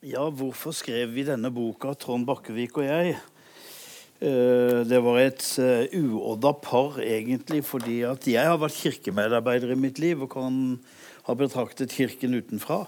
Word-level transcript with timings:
Ja, 0.00 0.22
hvorfor 0.32 0.72
skrev 0.72 1.10
vi 1.12 1.26
denne 1.28 1.50
boka, 1.52 1.90
Trond 1.92 2.24
Bakkevik 2.24 2.78
og 2.80 2.86
jeg? 2.86 3.18
Eh, 4.24 4.78
det 4.88 5.00
var 5.04 5.18
et 5.20 5.44
eh, 5.60 5.92
uodda 5.92 6.54
par, 6.56 6.96
egentlig, 7.04 7.60
fordi 7.68 7.98
at 8.08 8.24
jeg 8.24 8.48
har 8.48 8.56
vært 8.62 8.78
kirkemedarbeider 8.80 9.74
i 9.74 9.76
mitt 9.76 10.00
liv 10.00 10.22
og 10.24 10.30
kan 10.32 10.56
ha 11.26 11.36
betraktet 11.36 11.92
Kirken 11.92 12.38
utenfra. 12.38 12.86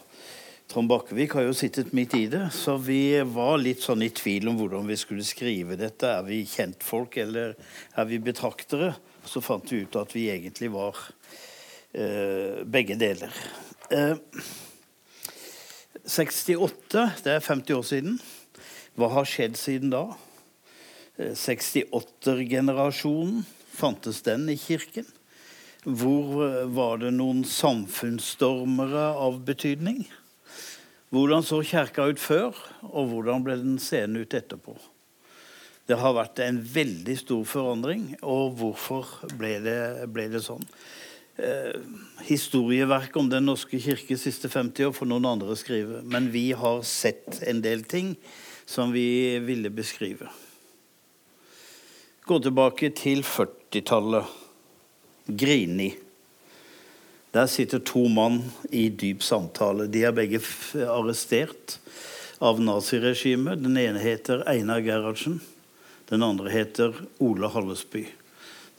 Trond 0.72 0.88
Bakkevik 0.88 1.36
har 1.36 1.44
jo 1.44 1.52
sittet 1.52 1.92
midt 1.92 2.16
i 2.16 2.22
det, 2.32 2.46
så 2.56 2.78
vi 2.80 3.20
var 3.28 3.60
litt 3.60 3.84
sånn 3.84 4.08
i 4.08 4.08
tvil 4.08 4.48
om 4.48 4.56
hvordan 4.62 4.88
vi 4.88 4.96
skulle 4.96 5.28
skrive 5.28 5.76
dette. 5.76 6.16
Er 6.16 6.24
vi 6.24 6.46
kjentfolk, 6.48 7.20
eller 7.20 7.52
er 7.92 8.08
vi 8.08 8.24
betraktere? 8.24 8.94
Så 9.28 9.44
fant 9.44 9.68
vi 9.68 9.84
ut 9.84 10.00
at 10.00 10.16
vi 10.16 10.30
egentlig 10.32 10.72
var 10.72 10.96
eh, 11.92 12.64
begge 12.64 12.96
deler. 12.96 13.42
Eh, 13.92 14.16
68, 16.04 17.10
det 17.22 17.32
er 17.36 17.40
50 17.40 17.74
år 17.76 17.82
siden. 17.86 18.20
Hva 18.98 19.08
har 19.14 19.24
skjedd 19.28 19.56
siden 19.56 19.90
da? 19.92 20.16
68-generasjonen, 21.18 23.38
eh, 23.38 23.44
fantes 23.72 24.22
den 24.26 24.48
i 24.50 24.56
kirken? 24.58 25.06
Hvor 25.84 26.46
eh, 26.46 26.66
var 26.74 26.98
det 27.02 27.10
noen 27.14 27.44
samfunnsstormere 27.46 29.14
av 29.14 29.40
betydning? 29.46 30.08
Hvordan 31.12 31.42
så 31.44 31.62
kirka 31.62 32.02
ut 32.08 32.20
før, 32.20 32.54
og 32.88 33.08
hvordan 33.12 33.42
ble 33.44 33.56
den 33.60 33.78
seende 33.82 34.20
ut 34.24 34.34
etterpå? 34.34 34.76
Det 35.86 35.98
har 35.98 36.14
vært 36.16 36.38
en 36.40 36.62
veldig 36.62 37.18
stor 37.20 37.44
forandring, 37.44 38.16
og 38.22 38.56
hvorfor 38.58 39.06
ble 39.36 39.60
det, 39.64 40.08
ble 40.14 40.28
det 40.32 40.42
sånn? 40.44 40.64
Eh, 41.42 41.80
historieverk 42.26 43.16
om 43.16 43.28
Den 43.30 43.46
norske 43.50 43.80
kirke 43.82 44.16
siste 44.18 44.48
50 44.48 44.88
år 44.88 44.94
får 44.96 45.10
noen 45.10 45.28
andre 45.34 45.56
skrive. 45.58 46.02
Men 46.04 46.30
vi 46.32 46.52
har 46.56 46.82
sett 46.86 47.42
en 47.42 47.62
del 47.64 47.84
ting 47.84 48.14
som 48.64 48.92
vi 48.94 49.38
ville 49.42 49.70
beskrive. 49.70 50.30
Gå 52.22 52.38
tilbake 52.38 52.92
til 52.94 53.24
40-tallet. 53.26 54.38
Grini. 55.26 55.92
Der 57.32 57.46
sitter 57.46 57.78
to 57.78 58.08
mann 58.08 58.42
i 58.70 58.88
dyp 58.88 59.22
samtale. 59.22 59.86
De 59.88 60.02
er 60.04 60.12
begge 60.12 60.40
arrestert 60.90 61.78
av 62.42 62.60
naziregimet. 62.60 63.62
Den 63.62 63.78
ene 63.80 64.02
heter 64.02 64.42
Einar 64.50 64.82
Gerhardsen. 64.84 65.40
Den 66.10 66.22
andre 66.26 66.50
heter 66.52 66.98
Ole 67.22 67.48
Hallesby. 67.48 68.04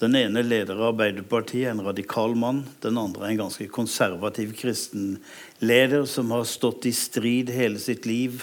Den 0.01 0.15
ene 0.17 0.41
leder 0.41 0.79
av 0.79 0.95
Arbeiderpartiet, 0.95 1.69
en 1.69 1.83
radikal 1.85 2.33
mann. 2.35 2.63
Den 2.81 2.97
andre 2.97 3.29
en 3.29 3.43
ganske 3.43 3.67
konservativ 3.69 4.55
kristen 4.57 5.19
leder 5.61 6.07
som 6.09 6.31
har 6.33 6.47
stått 6.49 6.87
i 6.89 6.93
strid 6.97 7.51
hele 7.53 7.79
sitt 7.79 8.07
liv, 8.09 8.41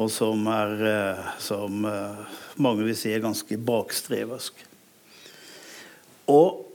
og 0.00 0.08
som 0.10 0.48
er, 0.48 0.74
eh, 0.88 1.30
som 1.38 1.84
eh, 1.84 2.40
mange 2.56 2.88
vil 2.88 2.96
si, 2.96 3.12
er 3.12 3.20
ganske 3.20 3.60
bakstreversk. 3.60 4.64
Og 6.32 6.66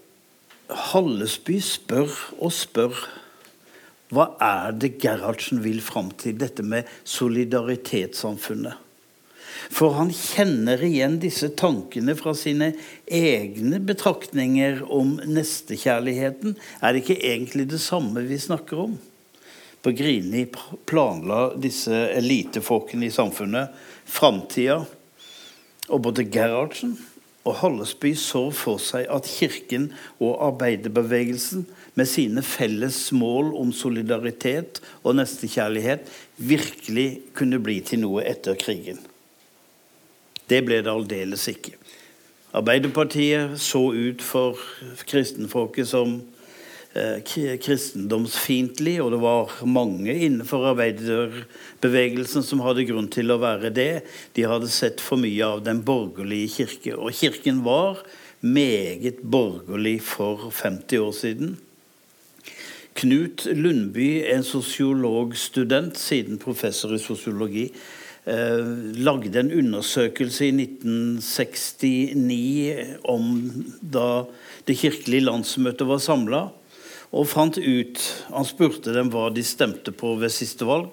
Hallesby 0.70 1.58
spør 1.62 2.14
og 2.40 2.54
spør 2.54 3.06
hva 4.14 4.30
er 4.42 4.76
det 4.78 5.00
Gerhardsen 5.02 5.64
vil 5.66 5.82
fram 5.82 6.12
til, 6.14 6.38
dette 6.38 6.64
med 6.64 6.86
solidaritetssamfunnet? 7.10 8.85
For 9.74 9.96
han 9.98 10.12
kjenner 10.14 10.82
igjen 10.86 11.18
disse 11.24 11.50
tankene 11.58 12.16
fra 12.18 12.36
sine 12.38 12.74
egne 13.06 13.80
betraktninger 13.84 14.84
om 14.94 15.18
nestekjærligheten. 15.26 16.56
Er 16.82 16.94
det 16.94 17.04
ikke 17.04 17.22
egentlig 17.22 17.70
det 17.74 17.82
samme 17.84 18.26
vi 18.28 18.40
snakker 18.42 18.86
om? 18.88 18.98
På 19.86 19.94
Grini 19.94 20.48
planla 20.90 21.52
disse 21.62 21.94
elitefolkene 22.18 23.10
i 23.10 23.14
samfunnet 23.14 23.76
framtida. 24.10 24.80
Og 25.86 26.02
både 26.08 26.26
Gerhardsen 26.26 26.96
og 27.46 27.60
Hallesby 27.60 28.16
så 28.18 28.48
for 28.56 28.82
seg 28.82 29.06
at 29.14 29.28
kirken 29.30 29.92
og 30.18 30.40
arbeiderbevegelsen 30.48 31.68
med 31.96 32.10
sine 32.10 32.42
felles 32.46 32.98
mål 33.16 33.54
om 33.60 33.74
solidaritet 33.76 34.82
og 35.04 35.20
nestekjærlighet 35.20 36.10
virkelig 36.42 37.10
kunne 37.38 37.62
bli 37.62 37.82
til 37.86 38.02
noe 38.02 38.26
etter 38.26 38.58
krigen. 38.60 38.98
Det 40.50 40.62
ble 40.66 40.82
det 40.86 40.92
aldeles 40.92 41.48
ikke. 41.50 41.76
Arbeiderpartiet 42.56 43.58
så 43.60 43.90
ut 43.92 44.22
for 44.24 44.60
kristenfolket 45.10 45.90
som 45.90 46.14
eh, 46.96 47.20
kristendomsfiendtlig, 47.60 49.00
og 49.04 49.12
det 49.12 49.20
var 49.26 49.56
mange 49.68 50.14
innenfor 50.14 50.70
arbeiderbevegelsen 50.72 52.46
som 52.48 52.64
hadde 52.64 52.88
grunn 52.88 53.10
til 53.12 53.34
å 53.34 53.42
være 53.42 53.74
det. 53.76 54.06
De 54.38 54.48
hadde 54.48 54.72
sett 54.72 55.04
for 55.04 55.20
mye 55.20 55.50
av 55.58 55.66
den 55.66 55.84
borgerlige 55.84 56.54
kirke, 56.60 56.96
og 56.96 57.18
kirken 57.18 57.60
var 57.66 58.06
meget 58.46 59.20
borgerlig 59.20 60.00
for 60.06 60.48
50 60.54 61.02
år 61.02 61.14
siden. 61.18 61.56
Knut 62.96 63.44
Lundby, 63.52 64.24
en 64.32 64.44
sosiologstudent, 64.48 65.98
siden 66.00 66.40
professor 66.40 66.94
i 66.96 67.02
sosiologi, 67.04 67.66
lagde 68.26 69.40
en 69.40 69.52
undersøkelse 69.54 70.48
i 70.48 70.52
1969 70.58 72.98
om 73.06 73.54
da 73.82 74.26
det 74.66 74.80
kirkelige 74.82 75.26
landsmøtet 75.28 75.86
var 75.86 76.00
samla, 76.02 76.50
og 77.14 77.28
fant 77.30 77.58
ut 77.62 78.02
Han 78.34 78.46
spurte 78.50 78.94
dem 78.96 79.12
hva 79.14 79.30
de 79.32 79.44
stemte 79.46 79.92
på 79.94 80.16
ved 80.20 80.30
siste 80.34 80.66
valg. 80.66 80.90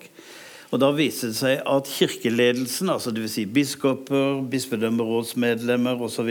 Og 0.73 0.81
Da 0.81 0.89
viste 0.97 1.29
det 1.29 1.37
seg 1.37 1.61
at 1.69 1.89
kirkeledelsen, 1.89 2.89
altså 2.89 3.13
dvs. 3.13 3.35
Si 3.35 3.45
biskoper, 3.45 4.41
bispedømmerådsmedlemmer 4.53 6.01
osv. 6.01 6.31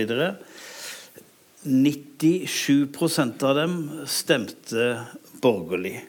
97 1.61 3.44
av 3.45 3.53
dem 3.57 3.75
stemte 4.09 4.88
borgerlig. 5.44 6.00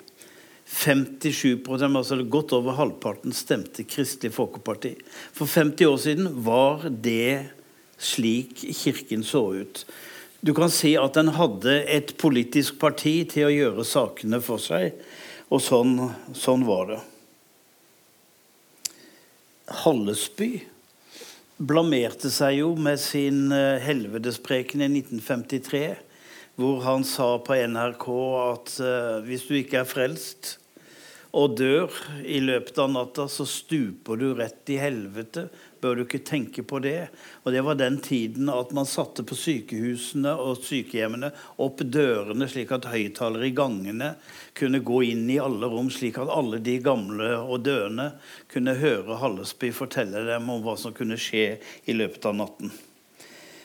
57% 0.73 1.99
altså 1.99 2.17
godt 2.25 2.55
over 2.57 2.79
halvparten, 2.79 3.35
stemte 3.37 3.85
Kristelig 3.85 4.33
Folkeparti. 4.35 4.95
For 5.37 5.47
50 5.47 5.87
år 5.87 6.01
siden 6.01 6.31
var 6.47 6.89
det 6.89 7.53
slik 8.03 8.65
Kirken 8.73 9.23
så 9.25 9.45
ut. 9.63 9.85
Du 10.43 10.51
kan 10.57 10.73
si 10.75 10.97
at 10.99 11.15
den 11.15 11.35
hadde 11.37 11.77
et 11.87 12.17
politisk 12.19 12.81
parti 12.83 13.21
til 13.31 13.47
å 13.47 13.55
gjøre 13.55 13.87
sakene 13.87 14.41
for 14.43 14.59
seg, 14.59 14.97
og 15.53 15.63
sånn, 15.63 15.95
sånn 16.35 16.65
var 16.67 16.89
det. 16.89 17.01
Hallesby 19.85 20.65
blamerte 21.63 22.33
seg 22.33 22.59
jo 22.59 22.73
med 22.75 22.99
sin 22.99 23.53
eh, 23.55 23.79
helvedespreken 23.85 24.83
i 24.83 24.89
1953, 24.91 25.85
hvor 26.59 26.83
han 26.89 27.07
sa 27.07 27.37
på 27.41 27.57
NRK 27.71 28.09
at 28.43 28.73
uh, 28.85 29.23
hvis 29.25 29.47
du 29.49 29.55
ikke 29.57 29.79
er 29.81 29.89
frelst, 29.89 30.59
og 31.33 31.55
dør 31.57 31.89
i 32.29 32.43
løpet 32.45 32.77
av 32.83 32.91
natta, 32.93 33.25
så 33.29 33.47
stuper 33.49 34.19
du 34.21 34.35
rett 34.37 34.69
i 34.69 34.77
helvete. 34.77 35.47
Bør 35.81 35.97
du 35.97 36.03
ikke 36.05 36.21
tenke 36.29 36.63
på 36.63 36.79
det? 36.85 37.09
Og 37.43 37.53
Det 37.53 37.63
var 37.65 37.81
den 37.81 37.97
tiden 38.05 38.53
at 38.53 38.75
man 38.77 38.87
satte 38.87 39.25
på 39.25 39.39
sykehusene 39.39 40.35
og 40.37 40.61
sykehjemmene 40.61 41.33
opp 41.65 41.81
dørene 41.81 42.49
slik 42.53 42.77
at 42.77 42.91
høyttalere 42.93 43.49
i 43.49 43.57
gangene 43.57 44.13
kunne 44.55 44.85
gå 44.85 45.03
inn 45.09 45.25
i 45.33 45.41
alle 45.41 45.73
rom, 45.73 45.89
slik 45.91 46.21
at 46.21 46.31
alle 46.31 46.61
de 46.61 46.77
gamle 46.85 47.33
og 47.41 47.65
døende 47.65 48.13
kunne 48.53 48.77
høre 48.77 49.17
Hallesby 49.25 49.73
fortelle 49.73 50.27
dem 50.29 50.53
om 50.53 50.63
hva 50.63 50.77
som 50.77 50.93
kunne 50.93 51.17
skje 51.17 51.57
i 51.89 51.97
løpet 51.97 52.29
av 52.29 52.37
natten. 52.45 52.77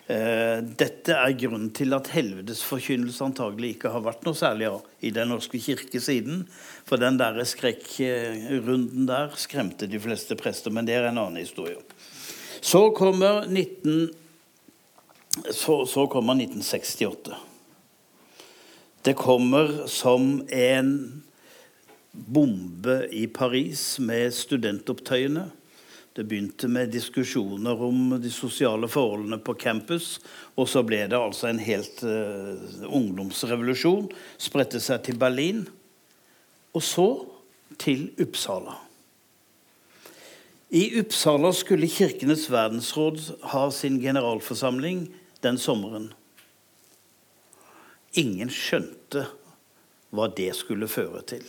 Eh, 0.07 0.61
dette 0.79 1.11
er 1.11 1.33
grunnen 1.35 1.67
til 1.75 1.91
at 1.91 2.07
helvedesforkynnelse 2.13 3.25
antagelig 3.25 3.73
ikke 3.75 3.91
har 3.91 4.05
vært 4.05 4.21
noe 4.23 4.37
særlig 4.39 4.69
i 5.03 5.11
Den 5.11 5.33
norske 5.33 5.59
kirke 5.59 5.99
siden. 5.99 6.45
For 6.87 6.95
den 7.01 7.19
der 7.19 7.41
skrekkrunden 7.43 9.09
der 9.09 9.35
skremte 9.35 9.89
de 9.91 9.99
fleste 9.99 10.37
prester, 10.39 10.71
men 10.71 10.87
det 10.87 10.95
er 10.95 11.09
en 11.09 11.19
annen 11.19 11.41
historie. 11.43 11.75
Så 12.61 12.89
kommer, 12.95 13.43
19, 13.51 14.09
så, 15.51 15.83
så 15.85 16.07
kommer 16.07 16.39
1968. 16.39 17.35
Det 19.03 19.15
kommer 19.15 19.87
som 19.91 20.39
en 20.47 21.23
bombe 22.11 23.01
i 23.11 23.27
Paris 23.27 23.99
med 23.99 24.31
studentopptøyene. 24.33 25.49
Det 26.17 26.23
begynte 26.25 26.65
med 26.67 26.89
diskusjoner 26.89 27.81
om 27.85 28.15
de 28.17 28.29
sosiale 28.33 28.87
forholdene 28.89 29.37
på 29.37 29.53
campus. 29.53 30.15
Og 30.57 30.65
så 30.65 30.81
ble 30.81 31.03
det 31.11 31.17
altså 31.17 31.51
en 31.51 31.59
helt 31.61 32.01
uh, 32.01 32.57
ungdomsrevolusjon. 32.89 34.07
Spredte 34.41 34.81
seg 34.81 35.03
til 35.05 35.19
Berlin. 35.21 35.67
Og 36.73 36.81
så 36.81 37.05
til 37.77 38.07
Uppsala. 38.17 38.79
I 40.73 40.87
Uppsala 41.03 41.53
skulle 41.53 41.85
Kirkenes 41.85 42.49
verdensråd 42.49 43.21
ha 43.53 43.67
sin 43.69 44.01
generalforsamling 44.01 45.05
den 45.45 45.61
sommeren. 45.61 46.09
Ingen 48.17 48.49
skjønte 48.49 49.27
hva 50.09 50.31
det 50.33 50.49
skulle 50.57 50.89
føre 50.89 51.21
til. 51.29 51.45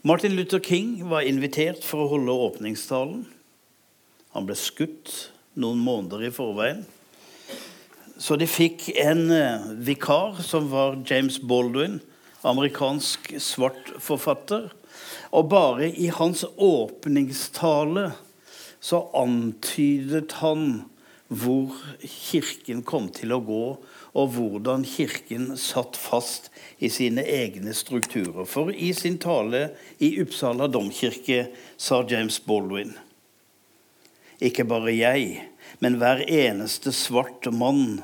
Martin 0.00 0.32
Luther 0.32 0.64
King 0.64 1.02
var 1.12 1.28
invitert 1.28 1.84
for 1.84 2.06
å 2.06 2.12
holde 2.16 2.42
åpningstalen. 2.48 3.26
Han 4.36 4.44
ble 4.44 4.56
skutt 4.58 5.12
noen 5.56 5.80
måneder 5.80 6.26
i 6.26 6.34
forveien. 6.34 6.82
Så 8.20 8.36
de 8.36 8.48
fikk 8.48 8.90
en 9.00 9.30
eh, 9.32 9.64
vikar 9.84 10.42
som 10.44 10.68
var 10.68 10.98
James 11.08 11.38
Baldwin, 11.40 12.02
amerikansk 12.44 13.32
svart 13.40 13.94
forfatter. 14.00 14.68
Og 15.32 15.48
bare 15.52 15.88
i 15.88 16.10
hans 16.12 16.44
åpningstale 16.56 18.10
så 18.80 19.06
antydet 19.16 20.36
han 20.42 20.84
hvor 21.32 21.72
kirken 22.04 22.84
kom 22.86 23.08
til 23.12 23.32
å 23.34 23.40
gå, 23.42 23.64
og 24.16 24.36
hvordan 24.36 24.84
kirken 24.86 25.48
satt 25.60 25.96
fast 25.98 26.52
i 26.78 26.92
sine 26.92 27.24
egne 27.24 27.72
strukturer. 27.76 28.44
For 28.44 28.68
i 28.72 28.92
sin 28.96 29.16
tale 29.20 29.70
i 29.96 30.14
Uppsala 30.22 30.68
domkirke 30.72 31.48
sa 31.76 32.04
James 32.04 32.38
Baldwin 32.44 32.94
ikke 34.42 34.66
bare 34.68 34.94
jeg, 34.94 35.42
men 35.80 35.98
hver 36.00 36.22
eneste 36.26 36.92
svarte 36.94 37.52
mann 37.52 38.00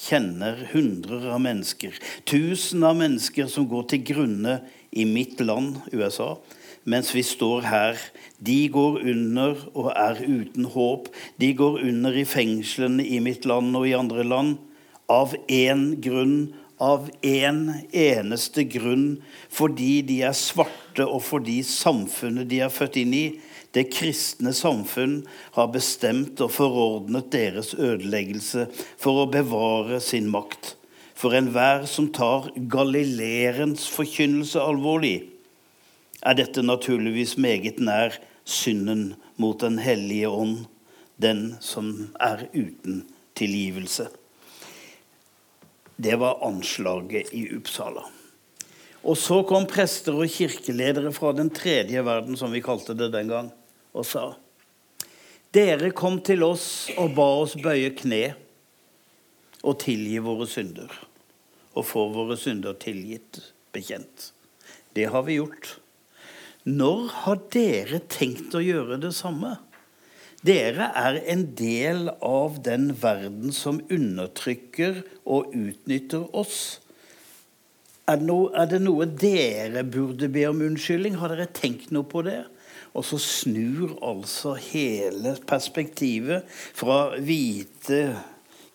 kjenner 0.00 0.66
hundrer 0.72 1.26
av 1.34 1.42
mennesker, 1.44 1.96
tusen 2.28 2.84
av 2.86 2.96
mennesker 3.00 3.50
som 3.52 3.68
går 3.68 3.90
til 3.92 4.04
grunne 4.12 4.60
i 4.90 5.04
mitt 5.08 5.40
land, 5.44 5.76
USA, 5.92 6.34
mens 6.88 7.12
vi 7.14 7.22
står 7.26 7.66
her. 7.68 8.00
De 8.40 8.64
går 8.72 9.02
under 9.12 9.58
og 9.74 9.90
er 9.92 10.22
uten 10.24 10.66
håp. 10.72 11.10
De 11.36 11.52
går 11.54 11.82
under 11.84 12.16
i 12.16 12.24
fengslene 12.24 13.04
i 13.04 13.20
mitt 13.22 13.44
land 13.48 13.76
og 13.76 13.86
i 13.86 13.96
andre 13.96 14.24
land 14.24 14.56
av 15.10 15.34
én 15.50 16.00
grunn, 16.02 16.54
av 16.80 17.10
én 17.20 17.36
en 17.44 17.58
eneste 17.92 18.64
grunn, 18.64 19.18
fordi 19.52 20.00
de 20.06 20.22
er 20.24 20.36
svarte 20.38 21.04
og 21.04 21.20
fordi 21.26 21.58
samfunnet 21.66 22.48
de 22.48 22.62
er 22.64 22.72
født 22.72 22.96
inn 23.02 23.12
i, 23.12 23.24
det 23.76 23.86
kristne 23.94 24.50
samfunn 24.56 25.20
har 25.54 25.70
bestemt 25.70 26.40
og 26.42 26.50
forordnet 26.56 27.30
deres 27.30 27.70
ødeleggelse 27.78 28.66
for 28.98 29.22
å 29.22 29.30
bevare 29.30 30.00
sin 30.02 30.26
makt. 30.32 30.74
For 31.14 31.36
enhver 31.36 31.84
som 31.86 32.08
tar 32.16 32.48
galileerens 32.72 33.86
forkynnelse 33.92 34.62
alvorlig, 34.62 35.28
er 36.20 36.36
dette 36.36 36.64
naturligvis 36.64 37.36
meget 37.40 37.78
nær 37.80 38.18
synden 38.44 39.14
mot 39.40 39.60
Den 39.60 39.78
hellige 39.78 40.28
ånd, 40.28 40.66
den 41.16 41.54
som 41.60 42.10
er 42.20 42.48
uten 42.52 43.04
tilgivelse. 43.38 44.08
Det 46.00 46.16
var 46.18 46.42
anslaget 46.44 47.30
i 47.36 47.46
Uppsala. 47.54 48.02
Og 49.04 49.16
så 49.16 49.40
kom 49.48 49.64
prester 49.68 50.16
og 50.16 50.28
kirkeledere 50.28 51.12
fra 51.12 51.32
den 51.36 51.48
tredje 51.52 52.02
verden, 52.04 52.36
som 52.36 52.52
vi 52.52 52.64
kalte 52.64 52.96
det 52.96 53.12
den 53.14 53.32
gang 53.32 53.52
og 53.96 54.06
sa 54.06 54.24
Dere 55.50 55.90
kom 55.96 56.20
til 56.22 56.44
oss 56.46 56.64
og 56.94 57.16
ba 57.16 57.26
oss 57.40 57.56
bøye 57.58 57.90
kne 57.98 58.22
og 59.66 59.80
tilgi 59.82 60.20
våre 60.22 60.46
synder. 60.48 60.92
Og 61.74 61.86
få 61.86 62.04
våre 62.14 62.36
synder 62.38 62.76
tilgitt, 62.78 63.40
bekjent. 63.74 64.30
Det 64.94 65.08
har 65.10 65.24
vi 65.26 65.40
gjort. 65.40 65.74
Når 66.68 67.02
har 67.24 67.42
dere 67.50 68.00
tenkt 68.10 68.54
å 68.54 68.62
gjøre 68.62 69.00
det 69.02 69.10
samme? 69.16 69.56
Dere 70.46 70.86
er 70.96 71.18
en 71.32 71.42
del 71.58 72.08
av 72.24 72.60
den 72.64 72.90
verden 73.02 73.52
som 73.52 73.82
undertrykker 73.92 75.02
og 75.28 75.50
utnytter 75.56 76.30
oss. 76.36 76.78
Er 78.08 78.22
det, 78.22 78.26
noe, 78.26 79.02
er 79.04 79.12
dere 79.20 79.84
burde 79.84 80.30
be 80.32 80.46
om 80.48 80.62
unnskyldning? 80.70 81.18
Har 81.20 81.34
dere 81.34 81.50
tenkt 81.52 81.92
noe 81.94 82.08
på 82.08 82.24
det? 82.26 82.44
Og 82.94 83.04
så 83.06 83.18
snur 83.22 83.94
altså 84.02 84.56
hele 84.58 85.36
perspektivet 85.46 86.42
fra 86.74 87.14
hvite 87.22 88.02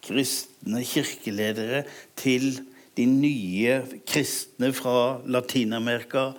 kristne 0.06 0.84
kirkeledere 0.86 1.84
til 2.16 2.62
de 2.96 3.06
nye 3.10 3.82
kristne 4.08 4.72
fra 4.74 5.20
Latin-Amerika, 5.28 6.30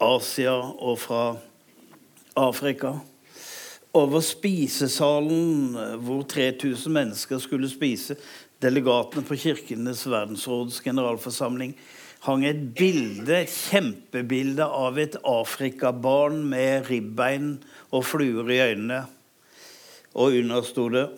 Asia 0.00 0.56
og 0.58 0.98
fra 0.98 1.36
Afrika. 2.36 2.96
Over 3.94 4.20
spisesalen 4.24 5.76
hvor 6.00 6.22
3000 6.22 6.92
mennesker 6.92 7.38
skulle 7.38 7.70
spise, 7.70 8.16
delegatene 8.62 9.26
på 9.26 9.36
Kirkenes 9.36 10.06
verdensråds 10.08 10.80
generalforsamling, 10.80 11.74
hang 12.22 12.44
et 12.46 12.60
bilde, 12.78 13.42
kjempebilde 13.50 14.62
av 14.62 14.98
et 15.02 15.16
afrikabarn 15.26 16.38
med 16.52 16.86
ribbein 16.90 17.56
og 17.90 18.06
fluer 18.06 18.52
i 18.52 18.60
øynene. 18.62 19.02
Og 20.14 20.38
under 20.42 20.62
sto 20.62 20.88
det 20.92 21.08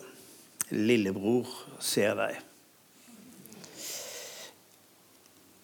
'Lillebror 0.71 1.45
ser 1.79 2.15
deg'. 2.17 2.41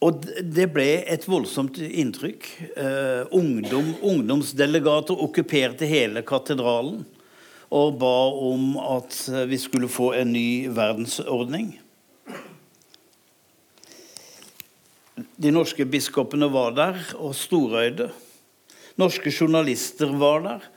Og 0.01 0.25
det 0.41 0.67
ble 0.73 1.03
et 1.13 1.27
voldsomt 1.29 1.77
inntrykk. 1.77 2.45
Uh, 2.77 3.25
ungdom, 3.38 3.93
ungdomsdelegater 4.01 5.13
okkuperte 5.13 5.85
hele 5.85 6.21
katedralen 6.25 7.05
og 7.71 7.99
ba 8.01 8.15
om 8.33 8.77
at 8.81 9.13
vi 9.47 9.57
skulle 9.57 9.88
få 9.88 10.11
en 10.17 10.33
ny 10.33 10.67
verdensordning. 10.67 11.80
De 15.41 15.49
norske 15.49 15.85
biskopene 15.89 16.45
var 16.53 16.75
der 16.77 16.99
og 17.17 17.33
storøyde. 17.33 18.11
Norske 19.01 19.31
journalister 19.33 20.11
var 20.21 20.43
der. 20.45 20.67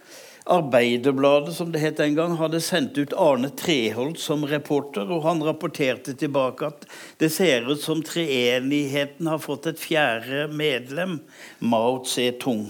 Arbeiderbladet, 0.44 1.54
som 1.56 1.72
det 1.72 1.80
het 1.82 2.00
en 2.00 2.16
gang, 2.16 2.36
hadde 2.36 2.60
sendt 2.64 2.96
ut 3.00 3.12
Arne 3.16 3.50
Treholt 3.56 4.20
som 4.20 4.44
reporter, 4.48 5.08
og 5.08 5.24
han 5.24 5.42
rapporterte 5.44 6.14
tilbake 6.20 6.68
at 6.68 6.86
det 7.20 7.30
ser 7.32 7.68
ut 7.68 7.80
som 7.80 8.00
treenigheten 8.04 9.28
har 9.28 9.40
fått 9.40 9.68
et 9.68 9.80
fjerde 9.80 10.46
medlem, 10.52 11.18
Mao 11.60 11.98
Tse-tung. 12.04 12.66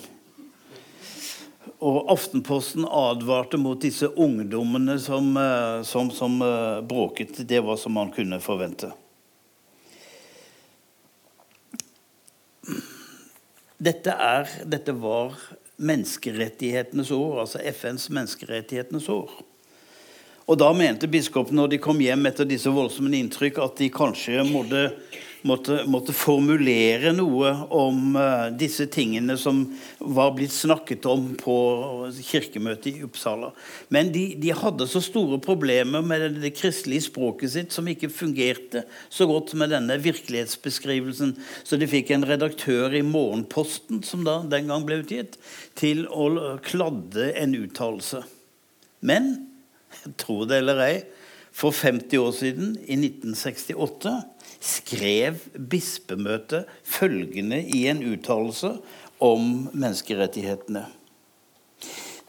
Og 1.85 2.11
Aftenposten 2.14 2.87
advarte 2.87 3.58
mot 3.61 3.79
disse 3.82 4.11
ungdommene 4.11 4.99
som, 5.02 5.31
eh, 5.37 5.82
som, 5.87 6.11
som 6.14 6.43
eh, 6.43 6.82
bråket. 6.87 7.43
Det 7.46 7.62
var 7.62 7.79
som 7.79 7.99
man 7.99 8.14
kunne 8.14 8.41
forvente. 8.43 8.94
Dette, 13.84 14.14
er, 14.14 14.48
dette 14.70 14.94
var 14.96 15.34
menneskerettighetenes 15.76 17.10
år, 17.12 17.42
altså 17.42 17.60
FNs 17.75 18.06
menneskerettighetenes 18.14 19.08
år. 19.12 19.32
Og 20.44 20.58
da 20.60 20.70
mente 20.76 21.08
biskopene 21.10 21.62
når 21.62 21.74
de 21.74 21.81
kom 21.82 22.00
hjem 22.00 22.29
etter 22.31 22.48
disse 22.48 22.72
voldsomme 22.72 23.12
inntrykk, 23.19 23.60
at 23.64 23.81
de 23.81 23.91
kanskje 23.93 24.44
måtte 24.48 24.86
måtte, 25.44 25.82
måtte 25.91 26.15
formulere 26.17 27.13
noe 27.15 27.51
om 27.74 28.17
uh, 28.17 28.51
disse 28.56 28.86
tingene 28.93 29.36
som 29.41 29.63
var 29.98 30.32
blitt 30.36 30.55
snakket 30.55 31.06
om 31.10 31.31
på 31.39 31.56
kirkemøtet 32.17 32.89
i 32.91 33.05
Uppsala. 33.06 33.51
Men 33.93 34.13
de, 34.15 34.24
de 34.41 34.55
hadde 34.56 34.89
så 34.91 35.03
store 35.05 35.39
problemer 35.44 36.05
med 36.05 36.24
det, 36.24 36.31
det, 36.44 36.55
kristelige 36.56 37.06
språket 37.08 37.55
sitt 37.55 37.77
som 37.77 37.89
ikke 37.91 38.13
fungerte 38.13 38.84
så 39.13 39.29
godt 39.31 39.55
med 39.60 39.74
denne 39.74 39.98
virkelighetsbeskrivelsen, 40.03 41.34
så 41.63 41.81
de 41.81 41.91
fikk 41.91 42.15
en 42.15 42.29
redaktør 42.29 42.94
i 42.96 43.05
Morgenposten, 43.06 44.03
som 44.06 44.24
da 44.27 44.41
den 44.48 44.70
gang 44.72 44.86
ble 44.89 45.03
utgitt, 45.03 45.36
til 45.79 46.06
å 46.08 46.56
kladde 46.65 47.32
en 47.36 47.56
uttalelse. 47.58 48.24
Men, 49.05 49.34
tro 50.20 50.43
det 50.48 50.63
eller 50.63 50.81
ei, 50.86 50.96
for 51.55 51.70
50 51.70 52.19
år 52.19 52.32
siden, 52.34 52.75
i 52.82 52.96
1968 52.99 54.15
skrev 54.65 55.39
bispemøtet 55.70 56.67
følgende 56.82 57.61
i 57.63 57.87
en 57.91 58.03
uttalelse 58.03 58.75
om 59.23 59.69
menneskerettighetene. 59.73 60.87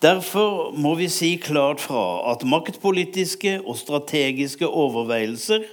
Derfor 0.04 0.70
må 0.78 0.94
vi 1.00 1.08
si 1.10 1.32
klart 1.42 1.82
fra 1.82 2.04
at 2.34 2.44
maktpolitiske 2.46 3.58
og 3.64 3.80
strategiske 3.80 4.68
overveielser 4.68 5.66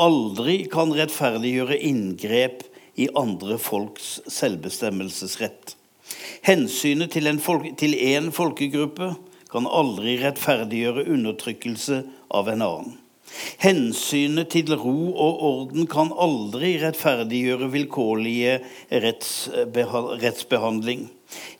aldri 0.00 0.64
kan 0.72 0.92
rettferdiggjøre 0.96 1.78
inngrep 1.88 2.66
i 3.00 3.08
andre 3.16 3.56
folks 3.62 4.18
selvbestemmelsesrett. 4.28 5.76
Hensynet 6.44 7.14
til 7.14 7.94
én 7.94 8.30
folkegruppe 8.34 9.14
kan 9.50 9.66
aldri 9.66 10.18
rettferdiggjøre 10.20 11.06
undertrykkelse 11.14 12.02
av 12.30 12.48
en 12.48 12.62
annen. 12.66 12.98
Hensynet 13.62 14.50
til 14.50 14.72
ro 14.74 15.12
og 15.12 15.42
orden 15.46 15.86
kan 15.90 16.10
aldri 16.18 16.72
rettferdiggjøre 16.82 17.68
vilkårlige 17.70 18.56
rettsbehandling. 18.90 21.06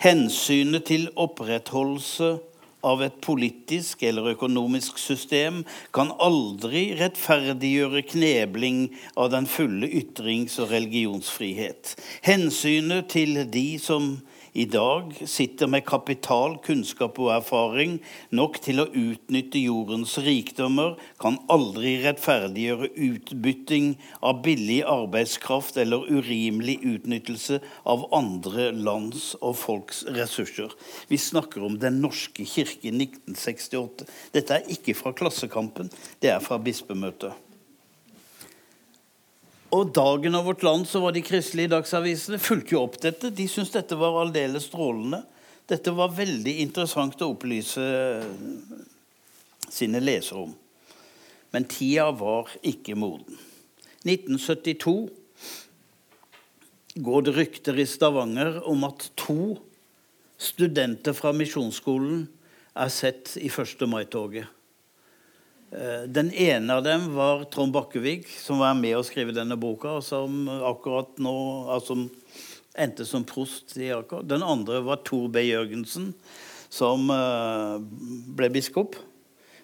Hensynet 0.02 0.88
til 0.90 1.06
opprettholdelse 1.14 2.32
av 2.86 3.02
et 3.04 3.16
politisk 3.22 4.02
eller 4.08 4.32
økonomisk 4.32 4.98
system 4.98 5.62
kan 5.94 6.12
aldri 6.22 6.90
rettferdiggjøre 6.98 8.02
knebling 8.08 8.86
av 9.20 9.30
den 9.34 9.48
fulle 9.50 9.88
ytrings- 10.00 10.58
og 10.62 10.72
religionsfrihet. 10.72 11.94
Hensynet 12.26 13.10
til 13.12 13.42
de 13.52 13.68
som 13.82 14.14
i 14.52 14.64
dag 14.66 15.12
sitter 15.26 15.68
med 15.70 15.84
kapital, 15.86 16.56
kunnskap 16.64 17.18
og 17.22 17.30
erfaring 17.36 17.98
nok 18.34 18.58
til 18.64 18.82
å 18.82 18.88
utnytte 18.88 19.62
jordens 19.62 20.16
rikdommer, 20.22 20.96
kan 21.22 21.38
aldri 21.52 21.96
rettferdiggjøre 22.02 22.90
utbytting 23.08 23.92
av 24.26 24.42
billig 24.46 24.80
arbeidskraft 24.90 25.78
eller 25.80 26.08
urimelig 26.10 26.80
utnyttelse 26.82 27.60
av 27.90 28.08
andre 28.16 28.70
lands 28.74 29.32
og 29.40 29.54
folks 29.60 30.02
ressurser. 30.10 30.74
Vi 31.08 31.20
snakker 31.20 31.66
om 31.66 31.78
Den 31.80 32.00
norske 32.02 32.44
kirke 32.44 32.90
i 32.90 32.94
1968. 32.96 34.08
Dette 34.34 34.58
er 34.58 34.74
ikke 34.74 34.96
fra 34.98 35.14
Klassekampen, 35.16 35.92
det 36.20 36.34
er 36.34 36.42
fra 36.44 36.58
bispemøtet. 36.58 37.49
Og 39.70 39.92
dagen 39.94 40.34
av 40.34 40.48
vårt 40.48 40.64
land 40.66 40.88
så 40.88 40.98
var 41.02 41.14
de 41.14 41.22
kristelige 41.22 41.70
dagsavisene 41.70 42.40
fulgte 42.42 42.74
jo 42.74 42.82
opp 42.82 42.96
dette. 43.02 43.30
De 43.30 43.46
syntes 43.46 43.76
dette 43.76 43.98
var 43.98 44.18
aldeles 44.18 44.66
strålende. 44.66 45.22
Dette 45.70 45.92
var 45.94 46.10
veldig 46.16 46.56
interessant 46.64 47.20
å 47.22 47.30
opplyse 47.30 47.84
sine 49.70 50.02
lesere 50.02 50.42
om. 50.48 50.56
Men 51.54 51.66
tida 51.70 52.08
var 52.14 52.50
ikke 52.66 52.98
moden. 52.98 53.38
1972 54.02 54.96
går 56.98 57.26
det 57.26 57.36
rykter 57.36 57.78
i 57.78 57.86
Stavanger 57.86 58.58
om 58.66 58.82
at 58.88 59.06
to 59.18 59.54
studenter 60.40 61.14
fra 61.14 61.30
Misjonsskolen 61.36 62.24
er 62.74 62.90
sett 62.90 63.36
i 63.38 63.50
1. 63.50 63.86
mai-toget. 63.86 64.48
Eh, 65.70 66.02
den 66.10 66.32
ene 66.34 66.74
av 66.74 66.82
dem 66.82 67.12
var 67.14 67.44
Trond 67.46 67.72
Bakkevig, 67.72 68.24
som 68.26 68.58
var 68.58 68.74
med 68.74 68.96
å 68.98 69.04
skrive 69.06 69.34
denne 69.36 69.54
boka, 69.60 70.00
som 70.02 70.48
akkurat 70.50 71.20
nå 71.22 71.34
altså, 71.70 71.94
endte 72.74 73.06
som 73.06 73.22
prost 73.26 73.76
i 73.78 73.92
Aker. 73.94 74.24
Den 74.26 74.42
andre 74.42 74.80
var 74.82 75.04
Tor 75.06 75.28
B. 75.30 75.44
Jørgensen, 75.46 76.10
som 76.70 77.06
eh, 77.14 77.76
ble 78.34 78.50
biskop. 78.50 78.98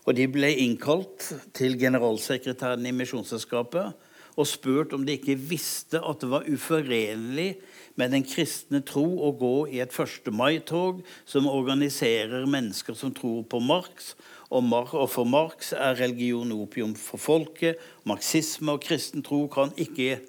Og 0.06 0.14
de 0.14 0.28
ble 0.30 0.52
innkalt 0.62 1.32
til 1.56 1.74
generalsekretæren 1.80 2.86
i 2.86 2.94
Misjonsselskapet 2.94 4.06
og 4.36 4.46
spurt 4.46 4.92
om 4.94 5.02
de 5.06 5.16
ikke 5.16 5.34
visste 5.34 5.98
at 5.98 6.20
det 6.22 6.28
var 6.30 6.46
uforenlig 6.46 7.56
med 7.96 8.12
den 8.12 8.24
kristne 8.28 8.82
tro 8.84 9.04
å 9.24 9.32
gå 9.36 9.54
i 9.72 9.80
et 9.84 9.92
1. 9.92 10.28
mai-tog 10.32 11.02
som 11.28 11.48
organiserer 11.50 12.46
mennesker 12.48 12.96
som 12.96 13.14
tror 13.16 13.42
på 13.48 13.60
Marx, 13.64 14.14
og 14.52 14.68
for 15.10 15.26
Marx 15.26 15.72
er 15.74 15.98
religion 15.98 16.52
opium 16.54 16.94
for 16.94 17.18
folket. 17.18 17.80
Marxisme 18.06 18.76
og 18.76 18.84
kristen 18.84 19.24
tro 19.26 19.46
kan 19.50 19.72
ikke 19.80 20.20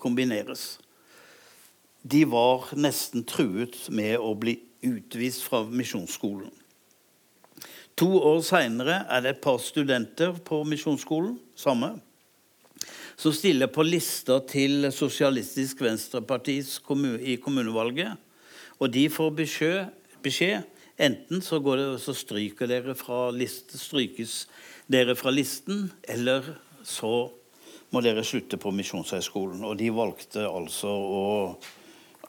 kombineres. 0.00 0.78
De 2.02 2.22
var 2.30 2.70
nesten 2.78 3.26
truet 3.28 3.88
med 3.90 4.16
å 4.22 4.32
bli 4.38 4.56
utvist 4.86 5.44
fra 5.44 5.64
misjonsskolen. 5.66 6.52
To 7.98 8.12
år 8.22 8.44
seinere 8.46 9.00
er 9.10 9.24
det 9.24 9.30
et 9.34 9.40
par 9.42 9.58
studenter 9.58 10.36
på 10.46 10.62
misjonsskolen, 10.70 11.34
samme, 11.58 11.96
som 13.18 13.34
stiller 13.34 13.70
på 13.74 13.82
lista 13.82 14.38
til 14.46 14.92
Sosialistisk 14.94 15.82
Venstreparti 15.82 16.60
i 16.62 17.36
kommunevalget. 17.42 18.14
Og 18.78 18.92
de 18.94 19.08
får 19.10 19.34
beskjed, 20.22 20.66
Enten 20.98 21.42
så, 21.42 21.60
det, 21.62 22.00
så 22.02 22.14
dere 22.66 22.94
fra 22.98 23.28
list, 23.30 23.70
strykes 23.78 24.48
dere 24.90 25.14
fra 25.14 25.30
listen, 25.30 25.92
eller 26.02 26.56
så 26.82 27.30
må 27.94 28.02
dere 28.02 28.24
slutte 28.26 28.58
på 28.58 28.72
Misjonshøgskolen. 28.74 29.62
Og 29.62 29.76
de 29.78 29.92
valgte 29.94 30.42
altså 30.48 30.90
å, 30.90 31.22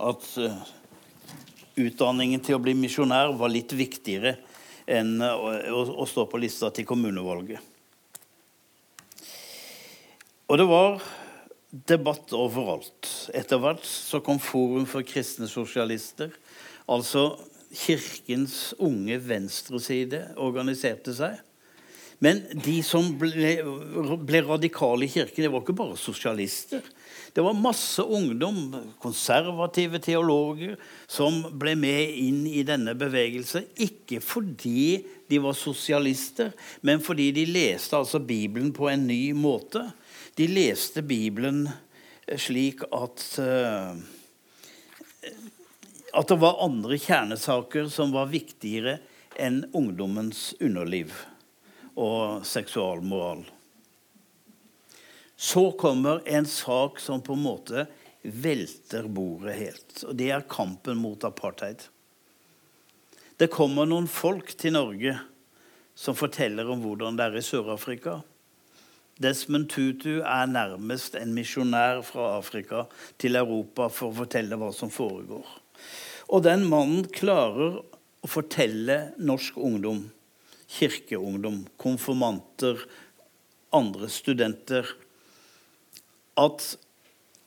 at 0.06 0.30
uh, 0.38 0.62
utdanningen 1.82 2.46
til 2.46 2.60
å 2.60 2.62
bli 2.62 2.76
misjonær 2.78 3.34
var 3.40 3.50
litt 3.50 3.74
viktigere 3.74 4.38
enn 4.86 5.18
å, 5.18 5.50
å, 5.50 5.82
å, 6.04 6.06
stå 6.10 6.28
på 6.30 6.42
lista 6.42 6.70
til 6.70 6.86
kommunevalget. 6.90 7.69
Og 10.50 10.58
det 10.58 10.66
var 10.66 11.04
debatt 11.70 12.34
overalt. 12.34 13.10
Etter 13.38 13.62
hvert 13.62 13.86
så 13.86 14.22
kom 14.26 14.42
Forum 14.42 14.88
for 14.90 15.06
kristne 15.06 15.46
sosialister. 15.50 16.34
Altså 16.90 17.36
Kirkens 17.70 18.74
unge 18.82 19.20
venstreside 19.22 20.24
organiserte 20.42 21.14
seg. 21.14 21.38
Men 22.20 22.42
de 22.66 22.80
som 22.84 23.06
ble, 23.16 23.54
ble, 24.28 24.42
radikale 24.44 25.06
i 25.06 25.12
kirken, 25.14 25.46
det 25.46 25.52
var 25.54 25.62
ikke 25.64 25.78
bare 25.78 25.96
sosialister. 25.96 26.82
Det 27.32 27.44
var 27.46 27.56
masse 27.56 28.04
ungdom, 28.04 28.74
konservative 29.00 30.02
teologer, 30.04 30.74
som 31.08 31.38
ble 31.62 31.78
med 31.80 32.18
inn 32.20 32.42
i 32.50 32.66
denne 32.68 32.98
bevegelse. 33.00 33.64
Ikke 33.86 34.20
fordi 34.20 35.06
de 35.30 35.40
var 35.40 35.56
sosialister, 35.56 36.52
men 36.84 37.00
fordi 37.06 37.30
de 37.38 37.46
leste 37.48 37.96
altså 37.96 38.20
Bibelen 38.20 38.74
på 38.76 38.90
en 38.92 39.08
ny 39.08 39.30
måte. 39.38 39.86
De 40.40 40.48
leste 40.48 41.04
Bibelen 41.04 41.66
slik 42.40 42.86
at 42.96 43.26
uh, 43.44 44.00
at 46.14 46.28
det 46.28 46.38
var 46.42 46.64
andre 46.64 46.98
kjernesaker 46.98 47.90
som 47.92 48.14
var 48.16 48.32
viktigere 48.32 48.98
enn 49.40 49.62
ungdommens 49.76 50.54
underliv 50.60 51.14
og 52.00 52.46
seksualmoral. 52.48 53.44
Så 55.40 55.72
kommer 55.80 56.22
en 56.28 56.48
sak 56.50 57.00
som 57.00 57.22
på 57.24 57.36
en 57.36 57.46
måte 57.46 57.86
velter 58.22 59.08
bordet 59.08 59.56
helt. 59.60 60.04
Og 60.04 60.16
det 60.20 60.32
er 60.36 60.48
kampen 60.50 61.00
mot 61.00 61.24
apartheid. 61.24 61.84
Det 63.40 63.48
kommer 63.52 63.88
noen 63.88 64.10
folk 64.12 64.52
til 64.60 64.76
Norge 64.76 65.16
som 65.96 66.18
forteller 66.18 66.68
om 66.72 66.84
hvordan 66.84 67.20
det 67.20 67.30
er 67.30 67.40
i 67.40 67.46
Sør-Afrika. 67.46 68.20
Desmond 69.20 69.68
Tutu 69.68 70.22
er 70.24 70.48
nærmest 70.48 71.18
en 71.20 71.34
misjonær 71.36 72.00
fra 72.08 72.38
Afrika 72.38 72.86
til 73.20 73.36
Europa 73.36 73.90
for 73.92 74.14
å 74.14 74.20
fortelle 74.22 74.56
hva 74.60 74.70
som 74.76 74.92
foregår. 74.94 75.44
Og 76.32 76.46
den 76.46 76.64
mannen 76.70 77.04
klarer 77.12 77.82
å 77.84 78.30
fortelle 78.32 79.12
norsk 79.20 79.58
ungdom, 79.60 80.06
kirkeungdom, 80.72 81.66
konfirmanter, 81.82 82.86
andre 83.76 84.08
studenter, 84.14 84.88
at 86.40 86.64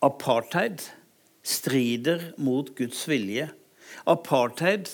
apartheid 0.04 0.84
strider 1.42 2.32
mot 2.36 2.68
Guds 2.76 3.06
vilje. 3.08 3.48
Apartheid 4.04 4.90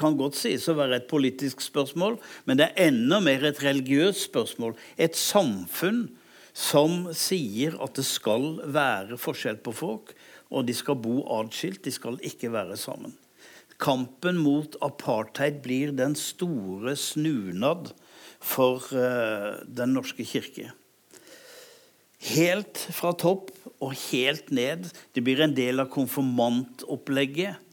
kan 0.00 0.16
godt 0.18 0.38
sies 0.38 0.66
å 0.70 0.76
være 0.78 1.00
et 1.00 1.10
politisk 1.10 1.62
spørsmål, 1.64 2.18
men 2.48 2.60
det 2.60 2.70
er 2.70 2.88
enda 2.88 3.20
mer 3.22 3.44
et 3.46 3.62
religiøst 3.62 4.30
spørsmål. 4.30 4.74
Et 4.96 5.16
samfunn 5.16 6.08
som 6.56 7.06
sier 7.16 7.76
at 7.82 7.96
det 7.98 8.06
skal 8.08 8.58
være 8.72 9.18
forskjell 9.20 9.60
på 9.64 9.74
folk, 9.76 10.14
og 10.50 10.66
de 10.66 10.74
skal 10.74 10.98
bo 10.98 11.20
atskilt. 11.38 11.84
De 11.84 11.92
skal 11.94 12.18
ikke 12.26 12.50
være 12.52 12.78
sammen. 12.80 13.14
Kampen 13.80 14.36
mot 14.42 14.74
apartheid 14.84 15.62
blir 15.64 15.94
den 15.96 16.16
store 16.18 16.96
snunad 16.98 17.94
for 18.40 18.84
uh, 18.92 19.62
Den 19.64 19.94
norske 19.96 20.26
kirke. 20.26 20.68
Helt 22.34 22.82
fra 22.92 23.14
topp 23.16 23.48
og 23.80 23.94
helt 24.10 24.50
ned. 24.52 24.90
Det 25.16 25.24
blir 25.24 25.40
en 25.40 25.56
del 25.56 25.80
av 25.80 25.88
konfirmantopplegget 25.92 27.69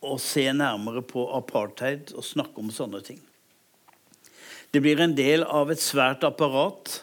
å 0.00 0.16
se 0.20 0.46
nærmere 0.56 1.02
på 1.04 1.26
apartheid 1.36 2.14
og 2.16 2.24
snakke 2.24 2.62
om 2.62 2.72
sånne 2.72 3.02
ting. 3.04 3.20
Det 4.70 4.80
blir 4.82 5.00
en 5.02 5.16
del 5.18 5.44
av 5.44 5.72
et 5.72 5.82
svært 5.82 6.24
apparat 6.26 7.00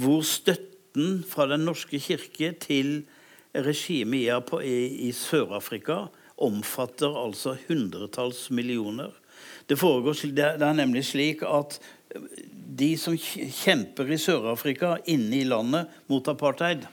hvor 0.00 0.24
støtten 0.26 1.22
fra 1.26 1.46
Den 1.50 1.64
norske 1.66 1.98
kirke 2.02 2.52
til 2.62 3.04
regimet 3.54 4.50
i, 4.66 5.10
Sør-Afrika 5.14 6.08
omfatter 6.42 7.14
altså 7.18 7.54
hundretalls 7.68 8.48
millioner. 8.50 9.12
Det, 9.66 9.78
foregår, 9.78 10.18
det 10.34 10.62
er 10.62 10.76
nemlig 10.76 11.04
slik 11.06 11.42
at 11.46 11.78
de 12.74 12.90
som 12.98 13.14
kjemper 13.16 14.10
i 14.10 14.18
Sør-Afrika 14.18 14.96
inne 15.10 15.40
i 15.40 15.46
landet 15.46 15.90
mot 16.10 16.26
apartheid, 16.30 16.86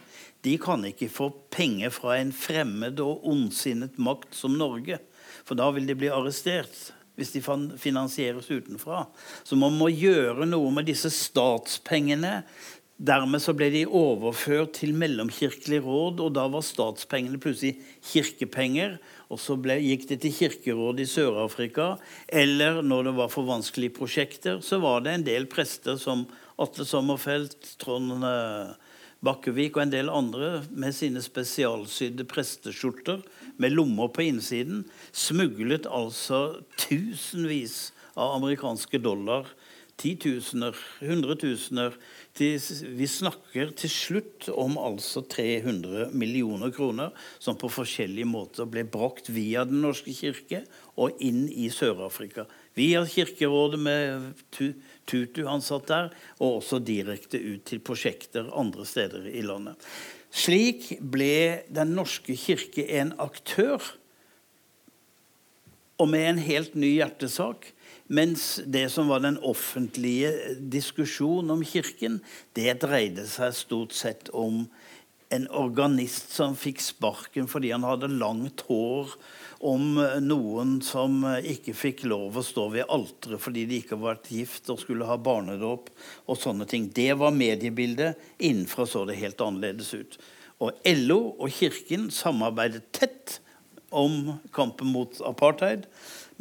de 0.45 0.55
kan 0.62 0.83
ikke 0.88 1.10
få 1.12 1.29
penger 1.53 1.93
fra 1.93 2.17
en 2.17 2.31
fremmed 2.33 3.00
og 3.03 3.25
ondsinnet 3.29 4.00
makt 4.01 4.33
som 4.38 4.57
Norge. 4.57 4.98
For 5.45 5.57
da 5.60 5.69
vil 5.75 5.88
de 5.89 5.98
bli 5.98 6.12
arrestert 6.13 6.91
hvis 7.19 7.33
de 7.36 7.41
finansieres 7.77 8.48
utenfra. 8.50 9.03
Så 9.43 9.57
man 9.60 9.75
må 9.77 9.91
gjøre 9.93 10.48
noe 10.50 10.71
med 10.74 10.88
disse 10.89 11.12
statspengene 11.13 12.39
Dermed 13.01 13.41
så 13.41 13.55
ble 13.57 13.71
de 13.74 13.79
overført 13.98 14.75
til 14.77 14.91
Mellomkirkelig 14.93 15.79
råd, 15.81 16.19
og 16.21 16.36
da 16.36 16.43
var 16.53 16.62
statspengene 16.62 17.39
plutselig 17.41 17.79
kirkepenger. 18.12 19.00
Og 19.33 19.41
så 19.41 19.55
ble, 19.57 19.79
gikk 19.81 20.05
det 20.12 20.19
til 20.21 20.36
Kirkerådet 20.36 21.07
i 21.07 21.10
Sør-Afrika. 21.10 21.95
Eller 22.29 22.83
når 22.86 23.10
det 23.10 23.15
var 23.17 23.31
for 23.33 23.50
vanskelige 23.50 23.95
prosjekter, 23.95 24.62
så 24.62 24.77
var 24.83 25.01
det 25.01 25.15
en 25.15 25.25
del 25.25 25.50
prester 25.50 25.98
som 25.98 26.27
Atle 26.62 26.86
Sommerfelt, 26.86 27.71
Trond 27.81 28.21
eh, 28.21 28.90
Bakkevik 29.22 29.75
og 29.78 29.84
en 29.84 29.94
del 29.94 30.10
andre 30.10 30.63
med 30.74 30.96
sine 30.98 31.22
spesialsydde 31.22 32.25
presteskjorter 32.30 33.22
med 33.62 33.75
lommer 33.75 34.10
på 34.10 34.25
innsiden 34.25 34.86
smuglet 35.13 35.86
altså 35.86 36.63
tusenvis 36.82 37.92
av 38.18 38.40
amerikanske 38.40 38.98
dollar 39.04 39.46
titusener, 40.01 40.74
hundretusener 41.06 41.94
Vi 42.40 43.08
snakker 43.12 43.74
til 43.78 43.92
slutt 43.92 44.48
om 44.50 44.78
altså 44.80 45.22
300 45.30 46.10
millioner 46.18 46.72
kroner 46.74 47.12
som 47.44 47.60
på 47.60 47.70
forskjellige 47.70 48.30
måter 48.30 48.70
ble 48.72 48.86
brakt 48.90 49.30
via 49.30 49.66
Den 49.68 49.84
norske 49.86 50.16
kirke 50.16 50.63
og 50.96 51.20
inn 51.22 51.44
i 51.51 51.68
Sør-Afrika. 51.74 52.48
Via 52.74 53.04
Kirkerådet 53.06 53.82
med 53.84 54.32
Tutu 55.10 55.43
han 55.48 55.63
satt 55.65 55.89
der, 55.91 56.12
og 56.39 56.62
også 56.62 56.79
direkte 56.84 57.39
ut 57.41 57.65
til 57.67 57.81
prosjekter 57.84 58.51
andre 58.58 58.86
steder 58.88 59.27
i 59.31 59.43
landet. 59.46 59.79
Slik 60.31 60.93
ble 61.01 61.63
Den 61.67 61.96
norske 61.98 62.38
kirke 62.39 62.86
en 63.00 63.13
aktør, 63.20 63.81
og 66.01 66.10
med 66.10 66.25
en 66.25 66.41
helt 66.41 66.74
ny 66.74 66.96
hjertesak 66.96 67.74
mens 68.12 68.60
det 68.67 68.89
som 68.91 69.08
var 69.08 69.22
den 69.24 69.38
offentlige 69.39 70.31
diskusjonen 70.60 71.53
om 71.53 71.62
Kirken, 71.63 72.20
det 72.58 72.81
dreide 72.84 73.24
seg 73.29 73.53
stort 73.55 73.96
sett 73.96 74.31
om 74.36 74.65
en 75.31 75.46
organist 75.55 76.34
som 76.36 76.58
fikk 76.60 76.84
sparken 76.84 77.48
fordi 77.48 77.72
han 77.72 77.88
hadde 77.88 78.12
langt 78.12 78.65
hår, 78.67 79.13
om 79.62 80.00
noen 80.25 80.77
som 80.86 81.22
ikke 81.46 81.75
fikk 81.77 82.03
lov 82.10 82.39
å 82.39 82.44
stå 82.46 82.68
ved 82.74 82.89
alteret 82.89 83.41
fordi 83.44 83.68
de 83.70 83.82
ikke 83.84 84.00
var 84.01 84.18
gift 84.25 84.70
og 84.74 84.82
skulle 84.82 85.06
ha 85.10 85.20
barnedåp 85.22 85.91
og 86.25 86.39
sånne 86.39 86.65
ting. 86.70 86.89
Det 86.89 87.13
var 87.20 87.36
mediebildet. 87.36 88.18
Innenfra 88.41 88.88
så 88.89 89.06
det 89.06 89.20
helt 89.22 89.41
annerledes 89.41 89.94
ut. 89.94 90.18
Og 90.62 90.77
LO 90.86 91.22
og 91.41 91.53
Kirken 91.53 92.10
samarbeidet 92.13 92.88
tett 92.94 93.39
om 93.91 94.34
kampen 94.53 94.91
mot 94.94 95.22
apartheid. 95.25 95.86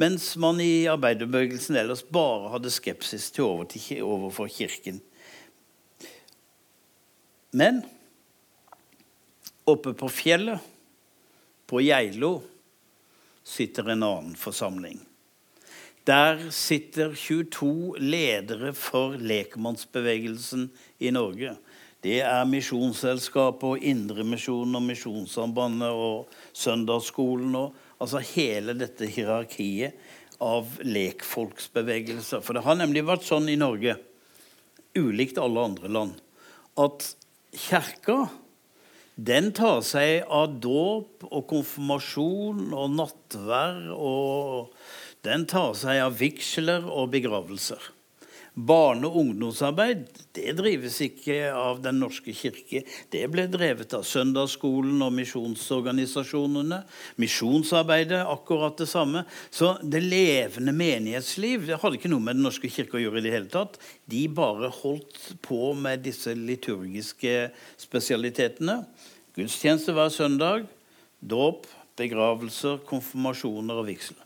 Mens 0.00 0.32
man 0.40 0.60
i 0.62 0.88
arbeiderbevegelsen 0.88 1.76
ellers 1.76 2.02
bare 2.08 2.52
hadde 2.54 2.72
skepsis 2.72 3.28
til 3.34 3.48
over 3.48 3.66
til, 3.68 4.00
overfor 4.06 4.48
Kirken. 4.48 5.00
Men 7.50 7.82
oppe 9.68 9.92
på 9.98 10.08
fjellet, 10.12 10.62
på 11.70 11.82
Geilo, 11.84 12.40
sitter 13.50 13.90
en 13.90 14.06
annen 14.06 14.36
forsamling. 14.38 15.00
Der 16.06 16.38
sitter 16.54 17.12
22 17.18 17.98
ledere 18.00 18.72
for 18.72 19.18
lekmannsbevegelsen 19.18 20.70
i 20.98 21.10
Norge. 21.12 21.56
Det 22.00 22.22
er 22.24 22.48
Misjonsselskapet 22.48 23.66
og 23.74 23.84
Indremisjonen 23.84 24.78
og 24.78 24.86
Misjonssambandet 24.86 25.92
og 25.92 26.30
Søndagsskolen 26.56 27.58
og 27.58 27.86
Altså 28.00 28.22
hele 28.32 28.72
dette 28.80 29.04
hierarkiet 29.12 29.98
av 30.40 30.78
lekfolksbevegelser. 30.80 32.40
For 32.40 32.56
det 32.56 32.64
har 32.64 32.78
nemlig 32.80 33.04
vært 33.04 33.26
sånn 33.28 33.50
i 33.52 33.58
Norge, 33.60 33.98
ulikt 34.96 35.38
alle 35.38 35.66
andre 35.68 35.90
land, 35.92 36.14
at 36.80 37.10
kirka 37.52 38.22
den 39.20 39.50
tar 39.52 39.82
seg 39.84 40.24
av 40.32 40.54
dåp 40.64 41.26
og 41.28 41.46
konfirmasjon 41.50 42.70
og 42.72 42.94
nattverd. 42.96 43.90
Og 43.92 44.70
den 45.26 45.44
tar 45.50 45.74
seg 45.76 46.00
av 46.06 46.16
vigsler 46.20 46.86
og 46.88 47.10
begravelser. 47.12 47.90
Barne- 48.54 49.06
og 49.06 49.16
ungdomsarbeid 49.20 50.08
det 50.34 50.56
drives 50.58 50.96
ikke 51.04 51.52
av 51.54 51.78
Den 51.82 52.00
norske 52.02 52.32
kirke. 52.34 52.82
Det 53.10 53.22
ble 53.30 53.46
drevet 53.50 53.94
av 53.94 54.02
søndagsskolen 54.02 55.00
og 55.06 55.12
misjonsorganisasjonene. 55.14 56.80
Misjonsarbeidet 57.22 58.24
akkurat 58.26 58.76
det 58.76 58.88
samme. 58.90 59.24
Så 59.50 59.76
det 59.82 60.02
levende 60.02 60.74
menighetsliv 60.74 61.68
det 61.68 61.78
hadde 61.80 62.00
ikke 62.00 62.10
noe 62.10 62.26
med 62.26 62.36
Den 62.36 62.48
norske 62.48 62.68
kirke 62.68 62.98
å 62.98 63.04
gjøre. 63.04 63.18
i 63.18 63.22
det 63.22 63.32
hele 63.32 63.50
tatt. 63.50 63.78
De 64.06 64.26
bare 64.28 64.68
holdt 64.82 65.36
på 65.42 65.74
med 65.74 66.02
disse 66.02 66.34
liturgiske 66.34 67.50
spesialitetene. 67.78 68.84
Gudstjeneste 69.36 69.94
hver 69.94 70.10
søndag. 70.10 70.64
Dåp, 71.20 71.68
begravelser, 71.98 72.80
konfirmasjoner 72.88 73.78
og 73.78 73.86
vigsel. 73.86 74.16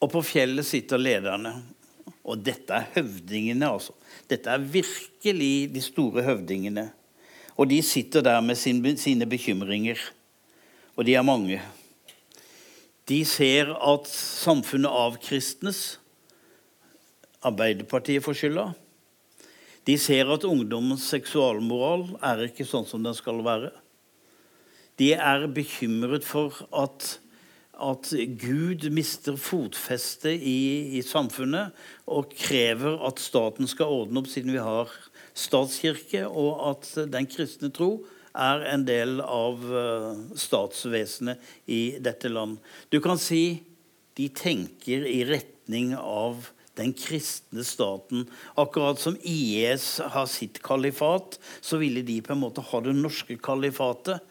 Og 0.00 0.08
på 0.12 0.22
fjellet 0.24 0.64
sitter 0.64 1.00
lederne. 1.00 1.58
Og 2.24 2.40
dette 2.40 2.72
er 2.72 2.88
høvdingene, 2.94 3.68
altså. 3.68 3.92
Dette 4.30 4.52
er 4.52 4.64
virkelig 4.64 5.68
de 5.74 5.82
store 5.84 6.24
høvdingene. 6.24 6.86
Og 7.60 7.68
de 7.68 7.82
sitter 7.84 8.24
der 8.24 8.40
med 8.40 8.56
sine 8.56 9.28
bekymringer. 9.28 10.00
Og 10.96 11.04
de 11.04 11.14
er 11.14 11.26
mange. 11.26 11.60
De 13.08 13.24
ser 13.26 13.74
at 13.76 14.08
samfunnet 14.08 14.88
avkristnes. 14.88 15.98
Arbeiderpartiet 17.42 18.24
får 18.24 18.38
skylda. 18.38 18.70
De 19.88 19.96
ser 19.98 20.28
at 20.32 20.44
ungdommens 20.44 21.06
seksualmoral 21.10 22.06
er 22.20 22.46
ikke 22.48 22.68
sånn 22.68 22.86
som 22.88 23.02
den 23.04 23.16
skal 23.16 23.40
være. 23.46 23.72
De 25.00 25.14
er 25.16 25.48
bekymret 25.48 26.26
for 26.26 26.56
at 26.76 27.16
at 27.80 28.10
Gud 28.40 28.84
mister 28.92 29.38
fotfeste 29.40 30.32
i, 30.34 30.98
i, 30.98 31.02
samfunnet 31.04 31.76
og 32.12 32.34
krever 32.36 32.98
at 33.08 33.22
staten 33.22 33.68
skal 33.70 33.92
ordne 34.02 34.20
opp, 34.20 34.28
siden 34.28 34.52
vi 34.52 34.60
har 34.60 34.92
statskirke, 35.32 36.26
og 36.28 36.60
at 36.74 36.90
den 37.08 37.28
kristne 37.30 37.72
tro 37.72 38.02
er 38.36 38.66
en 38.70 38.84
del 38.86 39.18
av 39.24 39.64
uh, 39.64 40.12
statsvesenet 40.38 41.40
i 41.72 41.96
dette 42.02 42.30
land. 42.30 42.58
Du 42.92 43.00
kan 43.02 43.18
si 43.18 43.62
de 44.18 44.28
tenker 44.36 45.06
i 45.08 45.22
retning 45.26 45.94
av 45.96 46.50
den 46.80 46.94
kristne 46.96 47.64
staten. 47.66 48.26
Akkurat 48.60 49.00
som 49.00 49.18
IS 49.22 50.00
har 50.00 50.28
sitt 50.30 50.62
kalifat, 50.64 51.38
så 51.60 51.80
ville 51.80 52.02
de 52.06 52.20
på 52.24 52.34
en 52.34 52.42
måte 52.42 52.64
ha 52.64 52.82
det 52.84 52.96
norske 52.96 53.36
kalifatet 53.40 54.24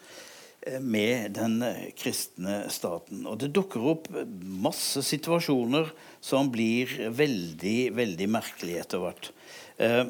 med 0.83 1.37
den 1.37 1.61
kristne 1.97 2.65
staten. 2.71 3.23
Og 3.29 3.39
det 3.41 3.53
dukker 3.55 3.85
opp 3.93 4.09
masse 4.43 5.01
situasjoner 5.07 5.87
som 6.21 6.51
blir 6.51 6.91
veldig, 7.15 7.77
veldig 7.95 8.27
merkelige 8.31 8.83
etter 8.83 9.03
hvert. 9.03 9.31
Eh, 9.79 10.03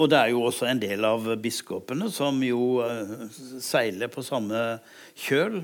og 0.00 0.08
det 0.08 0.18
er 0.18 0.32
jo 0.32 0.46
også 0.48 0.68
en 0.70 0.80
del 0.80 1.04
av 1.04 1.28
biskopene 1.42 2.08
som 2.12 2.40
jo 2.44 2.80
eh, 2.84 3.28
seiler 3.62 4.10
på 4.12 4.24
samme 4.24 4.80
kjøl. 5.26 5.60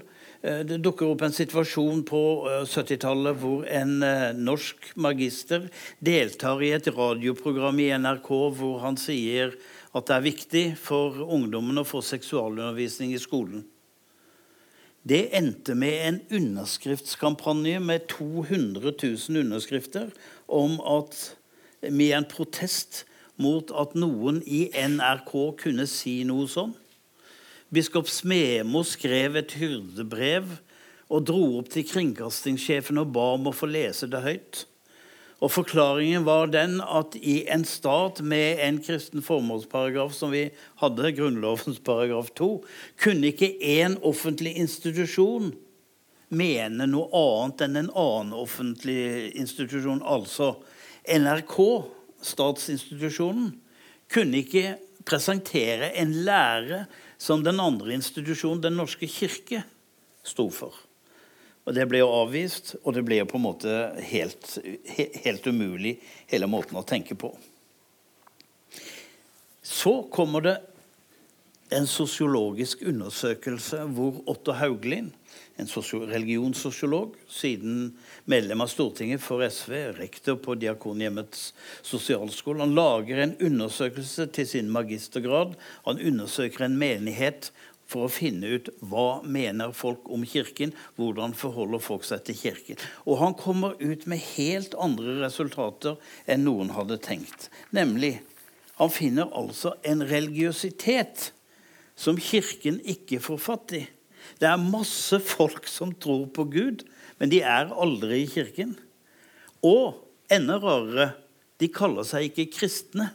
Eh, 0.47 0.63
det 0.69 0.79
dukker 0.85 1.11
opp 1.11 1.25
en 1.27 1.35
situasjon 1.35 2.05
på 2.07 2.23
70-tallet 2.71 3.41
hvor 3.43 3.67
en 3.67 3.97
norsk 4.39 4.93
magister 4.95 5.67
deltar 5.99 6.63
i 6.63 6.71
et 6.77 6.91
radioprogram 6.95 7.81
i 7.83 7.91
NRK 7.99 8.31
hvor 8.61 8.79
han 8.85 9.01
sier 9.01 9.57
at 9.97 10.07
det 10.07 10.15
er 10.15 10.27
viktig 10.27 10.67
for 10.79 11.19
ungdommen 11.25 11.81
å 11.81 11.89
få 11.89 12.03
seksualundervisning 12.05 13.15
i 13.17 13.23
skolen. 13.23 13.65
Det 15.07 15.29
endte 15.39 15.75
med 15.79 15.99
en 16.03 16.17
underskriftskampanje 16.35 17.79
med 17.81 18.09
200 18.11 18.91
000 19.03 19.43
underskrifter 19.45 20.11
om 20.47 20.81
at 20.83 21.37
med 21.87 22.11
en 22.17 22.27
protest 22.27 23.05
mot 23.39 23.71
at 23.71 23.95
noen 23.95 24.41
i 24.43 24.67
NRK 24.75 25.33
kunne 25.63 25.87
si 25.91 26.19
noe 26.27 26.49
sånn. 26.51 26.75
Biskop 27.75 28.07
Smemo 28.07 28.85
skrev 28.87 29.37
et 29.41 29.57
hyrdebrev 29.59 30.53
og 31.11 31.27
dro 31.27 31.43
opp 31.59 31.71
til 31.75 31.87
kringkastingssjefen 31.87 33.01
og 33.03 33.11
ba 33.15 33.33
om 33.35 33.49
å 33.51 33.55
få 33.55 33.67
lese 33.71 34.07
det 34.11 34.23
høyt. 34.23 34.63
Og 35.43 35.51
Forklaringen 35.53 36.25
var 36.25 36.49
den 36.49 36.79
at 36.81 37.17
i 37.19 37.43
en 37.53 37.67
stat 37.69 38.23
med 38.25 38.63
en 38.65 38.79
kristen 38.81 39.25
formålsparagraf 39.25 40.15
som 40.17 40.31
vi 40.33 40.47
hadde, 40.81 41.13
Grunnlovens 41.19 41.83
paragraf 41.85 42.31
2, 42.39 42.49
kunne 43.03 43.33
ikke 43.33 43.51
én 43.61 43.99
offentlig 44.07 44.55
institusjon 44.63 45.51
mene 46.33 46.87
noe 46.89 47.11
annet 47.19 47.67
enn 47.67 47.83
en 47.83 47.93
annen 47.93 48.33
offentlig 48.39 49.35
institusjon. 49.37 50.01
Altså 50.07 50.55
NRK, 51.05 51.59
statsinstitusjonen, 52.31 53.53
kunne 54.11 54.41
ikke 54.41 54.79
presentere 55.07 55.93
en 56.01 56.15
lære 56.27 56.87
som 57.19 57.43
den 57.45 57.61
andre 57.61 57.95
institusjonen, 57.97 58.61
Den 58.61 58.77
norske 58.77 59.09
kirke, 59.09 59.63
sto 60.23 60.49
for. 60.51 60.75
Og 61.67 61.75
Det 61.75 61.87
ble 61.91 61.99
jo 61.99 62.13
avvist, 62.15 62.77
og 62.85 62.95
det 62.95 63.03
ble 63.07 63.19
jo 63.19 63.29
på 63.31 63.39
en 63.41 63.47
måte 63.49 63.77
helt, 64.11 64.59
helt 65.25 65.47
umulig, 65.47 65.97
hele 66.31 66.47
måten 66.47 66.79
å 66.79 66.87
tenke 66.87 67.17
på. 67.19 67.33
Så 69.67 70.03
kommer 70.15 70.45
det 70.45 70.57
en 71.75 71.87
sosiologisk 71.87 72.83
undersøkelse 72.87 73.83
hvor 73.97 74.21
Otto 74.31 74.55
Hauglin, 74.57 75.13
en 75.57 75.69
religionssosiolog, 75.69 77.15
siden 77.29 77.97
medlem 78.25 78.61
av 78.61 78.69
Stortinget 78.69 79.23
for 79.25 79.43
SV, 79.43 79.73
rektor 79.97 80.37
på 80.37 80.55
Diakonhjemmets 80.61 81.55
sosialskole, 81.83 82.61
han 82.61 82.77
lager 82.77 83.23
en 83.23 83.37
undersøkelse 83.41 84.27
til 84.27 84.47
sin 84.47 84.71
magistergrad. 84.71 85.57
Han 85.87 85.99
undersøker 86.01 86.67
en 86.67 86.77
menighet 86.79 87.51
for 87.87 88.07
å 88.07 88.13
finne 88.13 88.51
ut 88.59 88.69
hva 88.85 89.23
mener 89.23 89.73
folk 89.77 90.11
om 90.13 90.27
Kirken, 90.27 90.75
hvordan 90.99 91.35
forholder 91.39 91.83
folk 91.83 92.07
seg 92.07 92.25
til 92.27 92.39
Kirken. 92.39 92.81
Og 93.07 93.21
han 93.23 93.37
kommer 93.39 93.79
ut 93.81 94.07
med 94.11 94.23
helt 94.37 94.75
andre 94.79 95.21
resultater 95.23 95.97
enn 96.27 96.45
noen 96.47 96.75
hadde 96.77 96.99
tenkt. 97.03 97.49
Nemlig 97.75 98.19
han 98.77 98.93
finner 98.93 99.31
altså 99.33 99.73
en 99.89 100.03
religiøsitet 100.05 101.31
som 101.97 102.19
Kirken 102.21 102.79
ikke 102.85 103.21
får 103.25 103.41
fatt 103.41 103.77
i. 103.79 103.85
Det 104.41 104.49
er 104.49 104.61
masse 104.61 105.19
folk 105.23 105.69
som 105.71 105.95
tror 105.97 106.27
på 106.35 106.45
Gud, 106.53 106.85
men 107.17 107.33
de 107.33 107.41
er 107.41 107.73
aldri 107.73 108.23
i 108.23 108.31
Kirken. 108.31 108.75
Og 109.65 109.97
enda 110.33 110.59
rarere, 110.61 111.15
de 111.57 111.71
kaller 111.73 112.05
seg 112.05 112.29
ikke 112.31 112.51
kristne. 112.59 113.11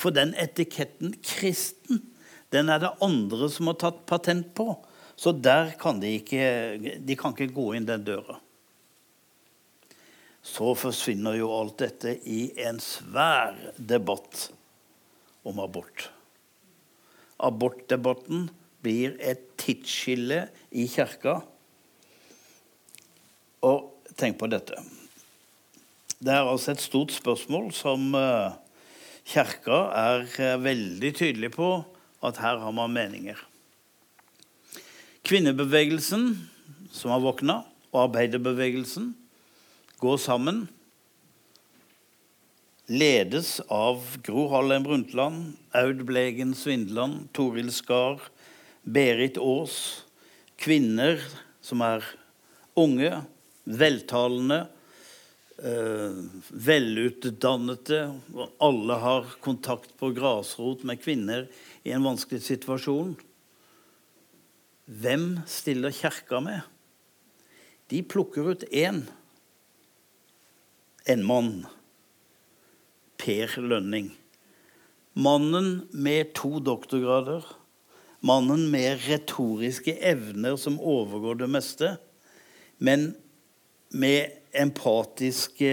For 0.00 0.14
den 0.14 0.32
etiketten 0.38 1.12
'kristen' 1.20 2.06
Den 2.50 2.68
er 2.68 2.80
det 2.82 2.96
andre 3.04 3.48
som 3.52 3.68
har 3.70 3.78
tatt 3.78 4.06
patent 4.06 4.54
på. 4.58 4.72
Så 5.14 5.32
der 5.32 5.74
kan 5.78 6.00
de 6.00 6.16
ikke 6.18 6.98
De 7.06 7.16
kan 7.16 7.34
ikke 7.36 7.54
gå 7.54 7.74
inn 7.76 7.86
den 7.86 8.04
døra. 8.04 8.40
Så 10.42 10.72
forsvinner 10.74 11.36
jo 11.36 11.50
alt 11.52 11.76
dette 11.78 12.16
i 12.24 12.48
en 12.64 12.80
svær 12.80 13.54
debatt 13.76 14.48
om 15.44 15.60
abort. 15.60 16.08
Abortdebatten 17.40 18.48
blir 18.84 19.16
et 19.20 19.42
tidsskille 19.60 20.46
i 20.70 20.86
kirka. 20.90 21.40
Og 23.66 24.08
tenk 24.16 24.38
på 24.40 24.48
dette. 24.50 24.76
Det 26.20 26.32
er 26.32 26.44
altså 26.44 26.74
et 26.74 26.84
stort 26.84 27.12
spørsmål 27.16 27.70
som 27.72 28.12
eh, 28.16 28.56
kirka 29.28 29.86
er 29.96 30.26
eh, 30.36 30.58
veldig 30.60 31.12
tydelig 31.16 31.52
på 31.56 31.70
at 32.24 32.40
her 32.42 32.60
har 32.60 32.74
man 32.76 32.92
meninger. 32.92 33.38
Kvinnebevegelsen, 35.24 36.34
som 36.92 37.12
har 37.14 37.22
våkna, 37.24 37.62
og 37.92 38.02
arbeiderbevegelsen 38.08 39.14
går 40.00 40.20
sammen. 40.20 40.66
Ledes 42.90 43.60
av 43.70 44.02
Gro 44.22 44.48
Harlem 44.50 44.82
Brundtland, 44.82 45.52
Aud 45.78 46.00
Blegen 46.04 46.56
Svindland, 46.58 47.28
Toril 47.32 47.70
Skar, 47.70 48.18
Berit 48.82 49.38
Aas. 49.38 50.02
Kvinner 50.58 51.22
som 51.62 51.84
er 51.86 52.02
unge, 52.74 53.12
veltalende, 53.62 54.66
eh, 55.62 56.18
velutdannede. 56.50 58.02
Alle 58.58 58.98
har 59.06 59.32
kontakt 59.38 59.94
på 59.94 60.10
grasrot 60.10 60.82
med 60.82 60.98
kvinner 60.98 61.46
i 61.86 61.94
en 61.94 62.02
vanskelig 62.02 62.42
situasjon. 62.42 63.14
Hvem 64.90 65.36
stiller 65.46 65.94
Kjerka 65.94 66.42
med? 66.42 66.62
De 67.86 68.02
plukker 68.02 68.50
ut 68.50 68.64
én. 68.72 69.04
En 71.06 71.22
mann. 71.22 71.68
Per 73.20 73.52
Lønning. 73.60 74.10
Mannen 75.12 75.88
med 75.92 76.32
to 76.38 76.56
doktorgrader. 76.64 77.44
Mannen 78.24 78.70
med 78.72 79.02
retoriske 79.04 79.92
evner 80.08 80.56
som 80.56 80.78
overgår 80.80 81.42
det 81.42 81.48
meste. 81.52 81.90
Men 82.78 83.10
med 83.92 84.38
empatiske 84.56 85.72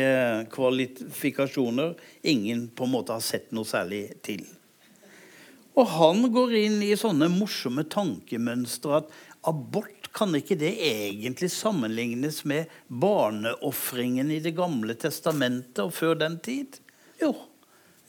kvalifikasjoner 0.52 1.96
ingen 2.22 2.68
på 2.68 2.84
en 2.84 2.96
måte 2.98 3.16
har 3.16 3.24
sett 3.24 3.54
noe 3.56 3.68
særlig 3.68 4.10
til. 4.26 4.44
Og 5.78 5.88
han 5.94 6.26
går 6.34 6.56
inn 6.58 6.82
i 6.84 6.98
sånne 7.00 7.30
morsomme 7.32 7.86
tankemønstre 7.88 9.00
at 9.00 9.16
abort 9.48 10.10
kan 10.18 10.34
ikke 10.36 10.58
det 10.60 10.74
egentlig 10.82 11.52
sammenlignes 11.54 12.42
med 12.50 12.72
barneofringen 12.90 14.34
i 14.34 14.42
Det 14.44 14.56
gamle 14.58 14.98
testamentet 14.98 15.84
og 15.86 15.94
før 15.94 16.18
den 16.18 16.40
tid? 16.44 16.80
Jo, 17.22 17.34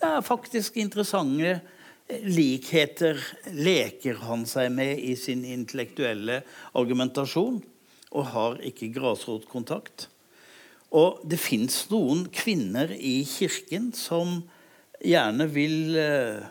det 0.00 0.08
er 0.08 0.26
faktisk 0.26 0.76
interessante 0.80 1.58
likheter 2.24 3.20
leker 3.52 4.20
han 4.24 4.46
seg 4.48 4.70
med 4.72 5.00
i 5.04 5.14
sin 5.18 5.44
intellektuelle 5.44 6.42
argumentasjon, 6.78 7.60
og 8.08 8.30
har 8.32 8.60
ikke 8.64 8.88
grasrotkontakt. 8.94 10.06
Og 10.96 11.20
det 11.28 11.36
fins 11.40 11.82
noen 11.90 12.24
kvinner 12.32 12.94
i 12.96 13.20
kirken 13.28 13.90
som 13.96 14.38
gjerne 15.04 15.44
vil 15.52 15.98
eh, 16.00 16.46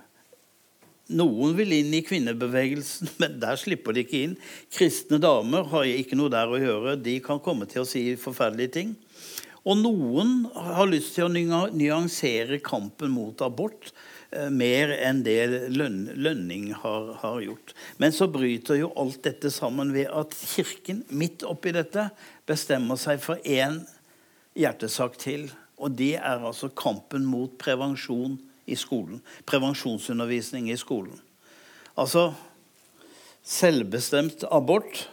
noen 1.18 1.56
vil 1.58 1.74
inn 1.80 1.94
i 1.96 2.04
kvinnebevegelsen, 2.06 3.14
men 3.22 3.40
der 3.42 3.58
slipper 3.60 3.96
de 3.96 4.06
ikke 4.06 4.24
inn. 4.28 4.38
Kristne 4.74 5.20
damer 5.24 5.66
har 5.72 5.90
ikke 5.90 6.20
noe 6.20 6.34
der 6.34 6.52
å 6.52 6.62
gjøre. 6.62 6.98
De 7.02 7.18
kan 7.24 7.42
komme 7.44 7.66
til 7.70 7.84
å 7.84 7.90
si 7.90 8.12
forferdelige 8.20 8.76
ting. 8.78 8.96
Og 9.66 9.80
noen 9.80 10.46
har 10.54 10.90
lyst 10.90 11.16
til 11.16 11.28
å 11.28 11.32
nyansere 11.74 12.60
kampen 12.64 13.12
mot 13.14 13.42
abort 13.46 13.92
eh, 14.32 14.50
mer 14.54 14.94
enn 14.96 15.24
det 15.26 15.70
Lønning 15.74 16.72
har, 16.84 17.14
har, 17.24 17.40
gjort. 17.42 17.74
Men 17.98 18.16
så 18.16 18.30
bryter 18.32 18.82
jo 18.82 18.92
alt 19.00 19.22
dette 19.26 19.52
sammen 19.54 19.94
ved 19.96 20.12
at 20.14 20.36
Kirken 20.56 21.04
midt 21.10 21.46
oppi 21.48 21.74
dette 21.76 22.10
bestemmer 22.48 23.00
seg 23.02 23.22
for 23.24 23.42
én 23.44 23.82
hjertesak 24.58 25.18
til. 25.22 25.50
Og 25.78 25.94
det 25.98 26.16
er 26.18 26.42
altså 26.42 26.72
kampen 26.74 27.26
mot 27.28 27.54
prevensjon 27.62 28.38
i 28.68 28.76
skolen. 28.76 29.22
Prevensjonsundervisning 29.48 30.72
i 30.72 30.80
skolen. 30.80 31.16
Altså 31.98 32.32
Selvbestemt 33.48 34.42
abort 34.52 35.06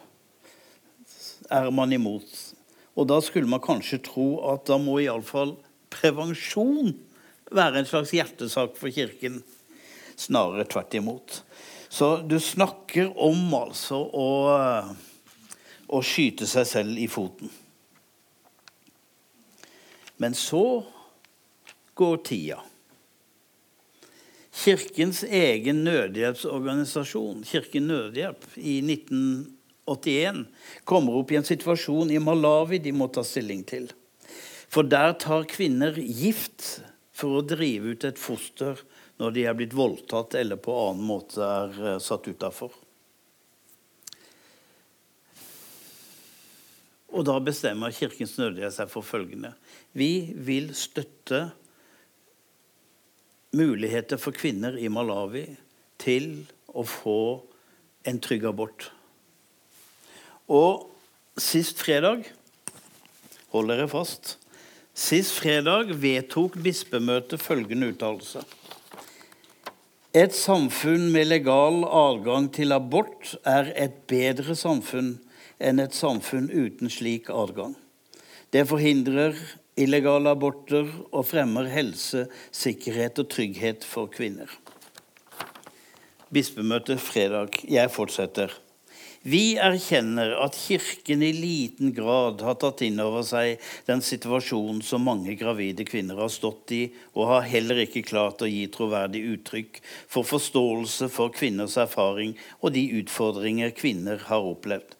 er 1.46 1.68
man 1.70 1.92
imot. 1.94 2.26
Og 2.94 3.08
da 3.10 3.18
skulle 3.24 3.50
man 3.50 3.62
kanskje 3.62 4.02
tro 4.06 4.28
at 4.52 4.66
da 4.68 4.78
må 4.78 5.00
iallfall 5.02 5.56
prevensjon 5.94 6.94
være 7.54 7.80
en 7.80 7.88
slags 7.88 8.14
hjertesak 8.14 8.78
for 8.78 8.92
Kirken. 8.94 9.40
Snarere 10.16 10.66
tvert 10.70 10.94
imot. 10.94 11.40
Så 11.90 12.16
du 12.26 12.38
snakker 12.42 13.10
om 13.22 13.54
altså 13.54 13.98
å, 13.98 14.28
å 15.86 16.02
skyte 16.02 16.46
seg 16.50 16.66
selv 16.70 16.98
i 16.98 17.08
foten. 17.10 17.50
Men 20.22 20.34
så 20.38 20.84
går 21.98 22.22
tida. 22.26 22.60
Kirkens 24.54 25.24
egen 25.26 25.82
nødhjelpsorganisasjon, 25.84 27.42
Kirken 27.46 27.88
Nødhjelp, 27.90 28.46
i 28.56 28.78
1981 29.84 30.46
kommer 30.84 31.16
opp 31.20 31.32
i 31.32 31.36
en 31.36 31.44
situasjon 31.44 32.10
i 32.10 32.18
Malawi 32.22 32.78
de 32.80 32.92
må 32.92 33.08
ta 33.12 33.24
stilling 33.24 33.64
til. 33.68 33.90
For 34.68 34.86
der 34.88 35.12
tar 35.20 35.44
kvinner 35.50 35.96
gift 35.98 36.80
for 37.14 37.38
å 37.38 37.46
drive 37.46 37.94
ut 37.94 38.06
et 38.08 38.18
foster 38.18 38.80
når 39.20 39.34
de 39.36 39.44
er 39.46 39.58
blitt 39.58 39.76
voldtatt 39.76 40.34
eller 40.40 40.58
på 40.58 40.74
annen 40.88 41.04
måte 41.06 41.44
er 41.44 41.76
eh, 41.78 42.00
satt 42.02 42.26
utafor. 42.26 42.72
Og 47.14 47.22
da 47.28 47.36
bestemmer 47.38 47.94
Kirkens 47.94 48.34
Nødige 48.40 48.72
seg 48.74 48.90
for 48.90 49.06
følgende. 49.06 49.52
Vi 49.94 50.34
vil 50.34 50.72
støtte 50.74 51.44
muligheter 53.54 54.18
for 54.18 54.34
kvinner 54.34 54.74
i 54.74 54.90
Malawi 54.90 55.46
til 56.02 56.42
å 56.74 56.82
få 56.82 57.20
en 58.10 58.18
trygg 58.18 58.48
abort. 58.50 58.88
Og 60.48 60.90
sist 61.40 61.80
fredag 61.80 62.26
Hold 63.54 63.70
dere 63.70 63.86
fast. 63.88 64.34
Sist 64.94 65.38
fredag 65.38 65.94
vedtok 66.02 66.58
bispemøtet 66.62 67.40
følgende 67.40 67.92
uttalelse. 67.92 68.42
Et 70.14 70.34
samfunn 70.34 71.08
med 71.14 71.30
legal 71.30 71.84
adgang 71.86 72.50
til 72.54 72.74
abort 72.74 73.32
er 73.46 73.70
et 73.78 73.94
bedre 74.10 74.54
samfunn 74.58 75.16
enn 75.58 75.82
et 75.82 75.94
samfunn 75.94 76.50
uten 76.50 76.90
slik 76.90 77.30
adgang. 77.30 77.74
Det 78.54 78.66
forhindrer 78.70 79.38
illegale 79.80 80.34
aborter 80.34 80.90
og 81.10 81.24
fremmer 81.26 81.70
helse, 81.70 82.26
sikkerhet 82.54 83.18
og 83.22 83.30
trygghet 83.32 83.86
for 83.86 84.10
kvinner. 84.10 84.50
Bispemøte 86.34 86.98
fredag. 86.98 87.62
Jeg 87.70 87.90
fortsetter. 87.94 88.54
Vi 89.24 89.54
erkjenner 89.56 90.34
at 90.44 90.52
Kirken 90.52 91.22
i 91.24 91.30
liten 91.32 91.94
grad 91.96 92.42
har 92.44 92.58
tatt 92.60 92.82
inn 92.84 92.98
over 93.00 93.22
seg 93.24 93.62
den 93.86 94.02
situasjonen 94.04 94.82
som 94.84 95.06
mange 95.08 95.32
gravide 95.40 95.86
kvinner 95.88 96.18
har 96.20 96.28
stått 96.28 96.74
i, 96.76 96.82
og 97.16 97.30
har 97.30 97.46
heller 97.48 97.80
ikke 97.86 98.02
klart 98.04 98.44
å 98.44 98.48
gi 98.50 98.66
troverdig 98.68 99.22
uttrykk 99.30 99.80
for 100.12 100.28
forståelse 100.28 101.08
for 101.14 101.32
kvinners 101.32 101.78
erfaring 101.80 102.34
og 102.60 102.74
de 102.76 102.82
utfordringer 103.00 103.72
kvinner 103.72 104.20
har 104.28 104.44
opplevd. 104.44 104.92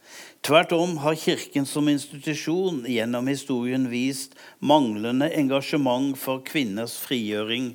Tvert 0.45 0.73
om 0.73 0.97
har 1.05 1.21
Kirken 1.21 1.69
som 1.69 1.93
institusjon 1.93 2.81
gjennom 2.89 3.29
historien 3.29 3.91
vist 3.93 4.33
manglende 4.57 5.29
engasjement 5.37 6.17
for 6.17 6.41
kvinners 6.49 6.97
frigjøring 7.05 7.75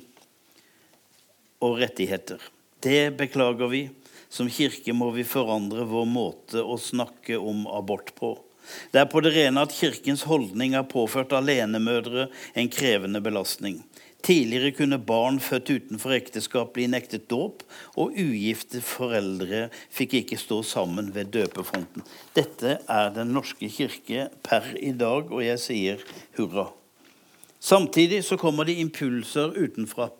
og 1.62 1.78
rettigheter. 1.78 2.42
Det 2.82 3.12
beklager 3.22 3.70
vi. 3.70 3.86
Som 4.30 4.50
kirke 4.52 4.94
må 4.94 5.10
vi 5.16 5.26
forandre 5.26 5.88
vår 5.90 6.06
måte 6.06 6.62
å 6.62 6.78
snakke 6.78 7.38
om 7.38 7.66
abort 7.66 8.14
på. 8.14 8.36
Det 8.92 9.00
er 9.00 9.08
på 9.10 9.22
det 9.24 9.32
rene 9.34 9.64
at 9.64 9.74
Kirkens 9.74 10.22
holdning 10.30 10.76
har 10.76 10.86
påført 10.90 11.32
alenemødre 11.34 12.28
en 12.54 12.70
krevende 12.70 13.22
belastning. 13.24 13.80
Tidligere 14.22 14.74
kunne 14.76 14.98
barn 15.00 15.38
født 15.40 15.70
utenfor 15.72 16.12
ekteskap 16.12 16.74
bli 16.76 16.84
nektet 16.92 17.24
dåp, 17.32 17.64
og 17.96 18.12
ugifte 18.20 18.82
foreldre 18.84 19.68
fikk 19.88 20.18
ikke 20.20 20.38
stå 20.40 20.60
sammen 20.66 21.08
ved 21.14 21.32
døpefronten. 21.34 22.04
Dette 22.36 22.76
er 22.84 23.14
Den 23.16 23.32
norske 23.32 23.70
kirke 23.72 24.28
per 24.44 24.74
i 24.76 24.92
dag, 24.92 25.32
og 25.32 25.42
jeg 25.44 25.62
sier 25.64 26.04
hurra. 26.36 26.68
Samtidig 27.60 28.22
så 28.24 28.36
kommer 28.40 28.68
det 28.68 28.78
impulser 28.80 29.56
utenfra 29.56 30.10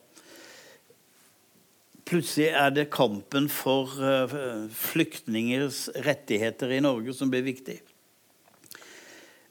Plutselig 2.11 2.49
er 2.59 2.73
det 2.75 2.89
kampen 2.91 3.45
for 3.53 3.93
uh, 4.03 4.33
flyktningers 4.75 5.85
rettigheter 6.03 6.73
i 6.75 6.81
Norge 6.83 7.15
som 7.15 7.31
blir 7.31 7.45
viktig. 7.47 7.77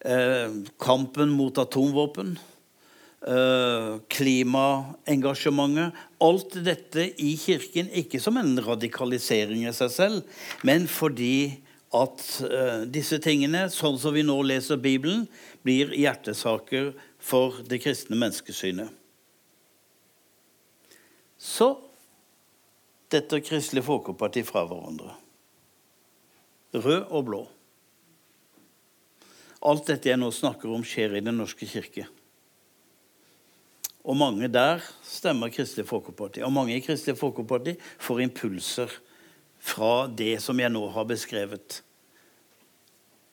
Uh, 0.04 0.67
kampen 0.76 1.32
mot 1.32 1.56
atomvåpen. 1.63 2.34
Uh, 3.24 4.04
klimaengasjementet. 4.12 5.95
Alt 6.19 6.60
dette 6.67 7.08
i 7.24 7.32
Kirken, 7.39 7.88
ikke 7.95 8.19
som 8.19 8.36
en 8.41 8.60
radikalisering 8.67 9.63
i 9.63 9.76
seg 9.76 9.95
selv, 9.95 10.45
men 10.67 10.91
fordi 10.91 11.63
at 11.95 12.22
disse 12.93 13.17
tingene, 13.24 13.63
sånn 13.74 13.95
som 13.98 14.13
vi 14.13 14.22
nå 14.22 14.36
leser 14.45 14.78
Bibelen, 14.78 15.24
blir 15.65 15.95
hjertesaker 15.95 16.91
for 17.17 17.63
det 17.65 17.80
kristne 17.82 18.19
menneskesynet. 18.19 18.91
Så 21.39 21.72
dette 23.10 23.41
Kristelig 23.41 23.84
Folkeparti 23.88 24.43
fra 24.45 24.65
hverandre. 24.69 25.15
Rød 26.74 27.10
og 27.10 27.26
blå. 27.26 27.41
Alt 29.65 29.89
dette 29.89 30.12
jeg 30.12 30.19
nå 30.19 30.30
snakker 30.32 30.72
om, 30.72 30.86
skjer 30.86 31.17
i 31.17 31.24
Den 31.26 31.39
norske 31.41 31.67
kirke. 31.67 32.06
Og 34.06 34.15
mange 34.17 34.48
der 34.48 34.84
stemmer 35.04 35.52
Kristelig 35.52 35.88
Folkeparti. 35.89 36.43
Og 36.45 36.54
mange 36.54 36.78
i 36.78 36.84
Kristelig 36.86 37.17
Folkeparti 37.19 37.76
får 38.00 38.22
impulser 38.24 38.93
fra 39.60 40.08
det 40.08 40.38
som 40.43 40.60
jeg 40.62 40.72
nå 40.72 40.86
har 40.93 41.08
beskrevet. 41.10 41.82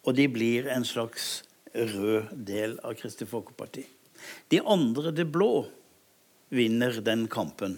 Og 0.07 0.17
de 0.17 0.27
blir 0.31 0.71
en 0.73 0.85
slags 0.87 1.45
rød 1.75 2.33
del 2.49 2.79
av 2.83 2.97
Kristelig 2.99 3.31
Folkeparti. 3.31 3.85
De 4.51 4.63
andre, 4.65 5.13
det 5.15 5.29
blå, 5.31 5.67
vinner 6.51 6.99
den 7.05 7.27
kampen. 7.31 7.77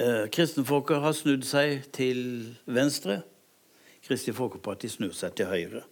Eh, 0.00 0.26
kristenfolket 0.32 1.02
har 1.02 1.12
snudd 1.12 1.44
seg 1.44 1.84
til 1.92 2.20
venstre. 2.64 3.20
Kristelig 4.06 4.38
Folkeparti 4.38 4.88
snur 4.88 5.12
seg 5.12 5.34
til 5.36 5.50
høyre. 5.50 5.82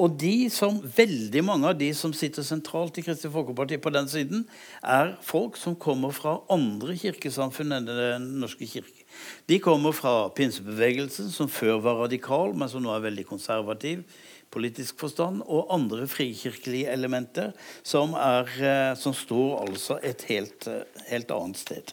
Og 0.00 0.14
de 0.16 0.48
som, 0.50 0.78
veldig 0.80 1.42
mange 1.44 1.68
av 1.68 1.76
de 1.76 1.90
som 1.94 2.14
sitter 2.16 2.44
sentralt 2.46 2.96
i 2.96 3.04
Kristelig 3.04 3.34
Folkeparti 3.34 3.76
på 3.76 3.92
den 3.92 4.08
siden, 4.08 4.46
er 4.80 5.12
folk 5.20 5.58
som 5.60 5.76
kommer 5.76 6.14
fra 6.16 6.38
andre 6.52 6.96
kirkesamfunn 6.96 7.76
enn 7.76 7.90
Den 7.90 8.28
norske 8.40 8.66
kirke. 8.66 9.04
De 9.46 9.60
kommer 9.60 9.92
fra 9.92 10.30
pinsebevegelsen, 10.32 11.28
som 11.30 11.48
før 11.48 11.82
var 11.84 12.00
radikal, 12.06 12.56
men 12.56 12.72
som 12.72 12.82
nå 12.82 12.94
er 12.94 13.04
veldig 13.04 13.28
konservativ 13.28 14.06
politisk 14.52 15.00
forstand, 15.00 15.42
og 15.48 15.70
andre 15.72 16.06
frikirkelige 16.08 16.92
elementer 16.92 17.52
som, 17.82 18.12
er, 18.12 18.48
eh, 18.60 18.94
som 18.96 19.14
står 19.16 19.62
altså 19.62 19.98
et 20.02 20.24
helt, 20.28 20.68
eh, 20.68 20.84
helt 21.08 21.30
annet 21.30 21.56
sted. 21.56 21.92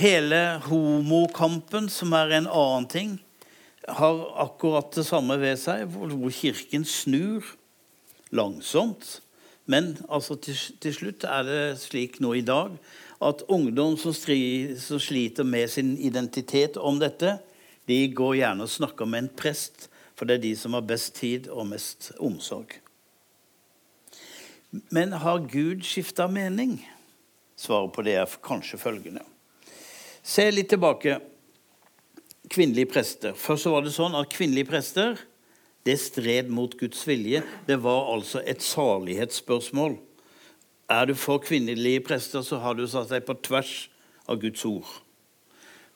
Hele 0.00 0.60
homokampen, 0.64 1.90
som 1.92 2.14
er 2.16 2.30
en 2.38 2.46
annen 2.48 2.86
ting, 2.88 3.10
har 3.84 4.20
akkurat 4.40 4.88
det 4.96 5.04
samme 5.04 5.34
ved 5.42 5.58
seg, 5.60 5.82
hvor 5.92 6.30
Kirken 6.32 6.86
snur 6.88 7.44
langsomt. 8.32 9.18
Men 9.68 9.92
altså 10.08 10.38
til, 10.40 10.56
til, 10.80 10.94
slutt 10.96 11.26
er 11.28 11.44
det 11.44 11.64
slik 11.82 12.16
nå 12.24 12.32
i 12.38 12.44
dag 12.46 12.72
at 13.20 13.44
ungdom 13.52 13.98
som, 14.00 14.14
stri, 14.16 14.72
som, 14.80 14.96
sliter 15.02 15.44
med 15.44 15.68
sin 15.68 15.92
identitet 16.00 16.78
om 16.80 16.96
dette, 17.02 17.36
de 17.84 17.98
går 18.16 18.38
gjerne 18.40 18.64
og 18.64 18.72
snakker 18.72 19.04
med 19.04 19.26
en 19.26 19.34
prest, 19.36 19.90
for 20.16 20.24
det 20.24 20.38
er 20.38 20.44
de 20.46 20.54
som 20.56 20.78
har 20.78 20.86
best 20.88 21.12
tid 21.18 21.50
og 21.52 21.68
mest 21.74 22.08
omsorg. 22.16 22.72
Men 24.88 25.12
har 25.12 25.44
Gud 25.50 25.84
skifta 25.84 26.24
mening? 26.30 26.78
Svaret 27.60 27.92
på 27.92 28.06
det 28.06 28.16
er 28.16 28.40
kanskje 28.40 28.80
følgende. 28.80 29.26
Se 30.22 30.44
litt 30.52 30.68
tilbake. 30.68 31.18
Kvinnelige 32.50 32.90
prester. 32.92 33.34
Først 33.36 33.68
var 33.70 33.84
det 33.86 33.94
sånn 33.94 34.16
at 34.18 34.32
kvinnelige 34.32 34.68
prester 34.68 35.20
det 35.88 35.96
stred 35.96 36.50
mot 36.52 36.74
Guds 36.76 37.06
vilje. 37.08 37.42
Det 37.66 37.78
var 37.80 38.10
altså 38.12 38.42
et 38.44 38.60
salighetsspørsmål. 38.64 39.96
Er 40.90 41.06
du 41.06 41.14
for 41.14 41.40
kvinnelige 41.40 42.02
prester, 42.04 42.42
så 42.42 42.58
har 42.60 42.76
du 42.76 42.84
satt 42.90 43.12
deg 43.14 43.24
på 43.24 43.38
tvers 43.46 43.88
av 44.28 44.40
Guds 44.42 44.64
ord. 44.68 44.90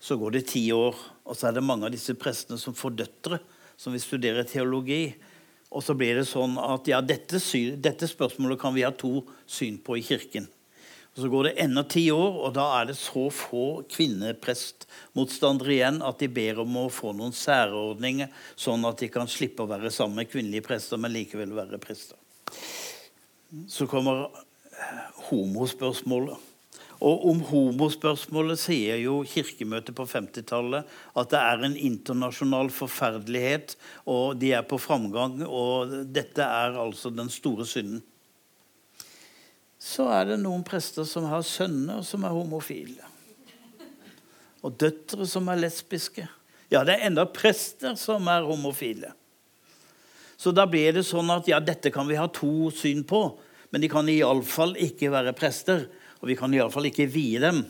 Så 0.01 0.17
går 0.21 0.37
det 0.37 0.47
ti 0.53 0.63
år, 0.73 0.97
og 1.25 1.37
så 1.37 1.49
er 1.49 1.57
det 1.57 1.67
mange 1.67 1.89
av 1.89 1.93
disse 1.93 2.15
prestene 2.17 2.61
som 2.61 2.77
får 2.77 2.97
døtre, 3.03 3.41
som 3.77 3.93
vil 3.93 4.05
studere 4.05 4.47
teologi. 4.49 5.17
Og 5.75 5.83
så 5.83 5.97
blir 5.99 6.15
det 6.17 6.29
sånn 6.31 6.55
at 6.63 6.87
ja, 6.89 7.03
dette, 7.03 7.41
dette 7.83 8.09
spørsmålet 8.09 8.61
kan 8.63 8.77
vi 8.77 8.87
ha 8.87 8.93
to 8.95 9.25
syn 9.51 9.81
på 9.83 9.99
i 9.99 10.05
kirken. 10.07 10.47
Og 11.15 11.21
Så 11.23 11.29
går 11.31 11.45
det 11.47 11.59
enda 11.63 11.85
ti 11.87 12.09
år, 12.11 12.39
og 12.43 12.55
da 12.57 12.65
er 12.81 12.89
det 12.89 12.97
så 12.99 13.29
få 13.31 13.85
kvinneprestmotstandere 13.87 15.77
igjen 15.77 16.01
at 16.03 16.19
de 16.19 16.27
ber 16.27 16.59
om 16.65 16.81
å 16.81 16.89
få 16.91 17.13
noen 17.15 17.35
særordninger, 17.35 18.33
sånn 18.59 18.83
at 18.89 18.99
de 18.99 19.09
kan 19.15 19.31
slippe 19.31 19.63
å 19.63 19.71
være 19.71 19.93
sammen 19.95 20.19
med 20.19 20.33
kvinnelige 20.33 20.67
prester, 20.67 20.99
men 20.99 21.15
likevel 21.15 21.55
være 21.55 21.79
prester. 21.79 22.19
Så 23.71 23.87
kommer 23.87 24.27
homospørsmålet. 25.29 26.51
Og 27.05 27.27
om 27.31 27.43
homospørsmålet 27.47 28.59
sier 28.59 28.99
jo 29.03 29.21
Kirkemøtet 29.29 29.95
på 29.95 30.07
50-tallet 30.09 30.89
at 31.15 31.31
det 31.31 31.43
er 31.43 31.63
en 31.63 31.77
internasjonal 31.79 32.73
forferdelighet, 32.75 33.77
og 34.11 34.41
de 34.41 34.51
er 34.57 34.67
på 34.67 34.81
framgang, 34.83 35.45
og 35.47 35.95
dette 36.11 36.43
er 36.43 36.79
altså 36.81 37.13
den 37.15 37.31
store 37.31 37.69
synden 37.69 38.03
så 39.85 40.07
er 40.09 40.31
det 40.31 40.39
noen 40.41 40.63
prester 40.65 41.05
som 41.05 41.27
har 41.29 41.43
sønner 41.45 42.01
som 42.07 42.25
er 42.25 42.33
homofile. 42.33 43.11
Og 44.65 44.79
døtre 44.81 45.27
som 45.29 45.51
er 45.53 45.61
lesbiske. 45.61 46.25
Ja, 46.73 46.81
det 46.89 46.97
er 46.97 47.11
enda 47.11 47.27
prester 47.29 47.93
som 48.01 48.25
er 48.33 48.47
homofile. 48.49 49.13
Så 50.41 50.55
da 50.57 50.65
blir 50.69 50.97
det 50.97 51.05
sånn 51.07 51.29
at 51.35 51.47
ja, 51.51 51.61
dette 51.61 51.93
kan 51.93 52.09
vi 52.09 52.17
ha 52.17 52.25
to 52.33 52.71
syn 52.75 53.05
på, 53.07 53.27
men 53.71 53.85
de 53.85 53.91
kan 53.93 54.09
iallfall 54.09 54.73
ikke 54.81 55.13
være 55.13 55.37
prester. 55.37 55.87
Og 56.23 56.31
vi 56.33 56.39
kan 56.39 56.53
iallfall 56.57 56.89
ikke 56.89 57.11
vie 57.13 57.43
dem. 57.43 57.61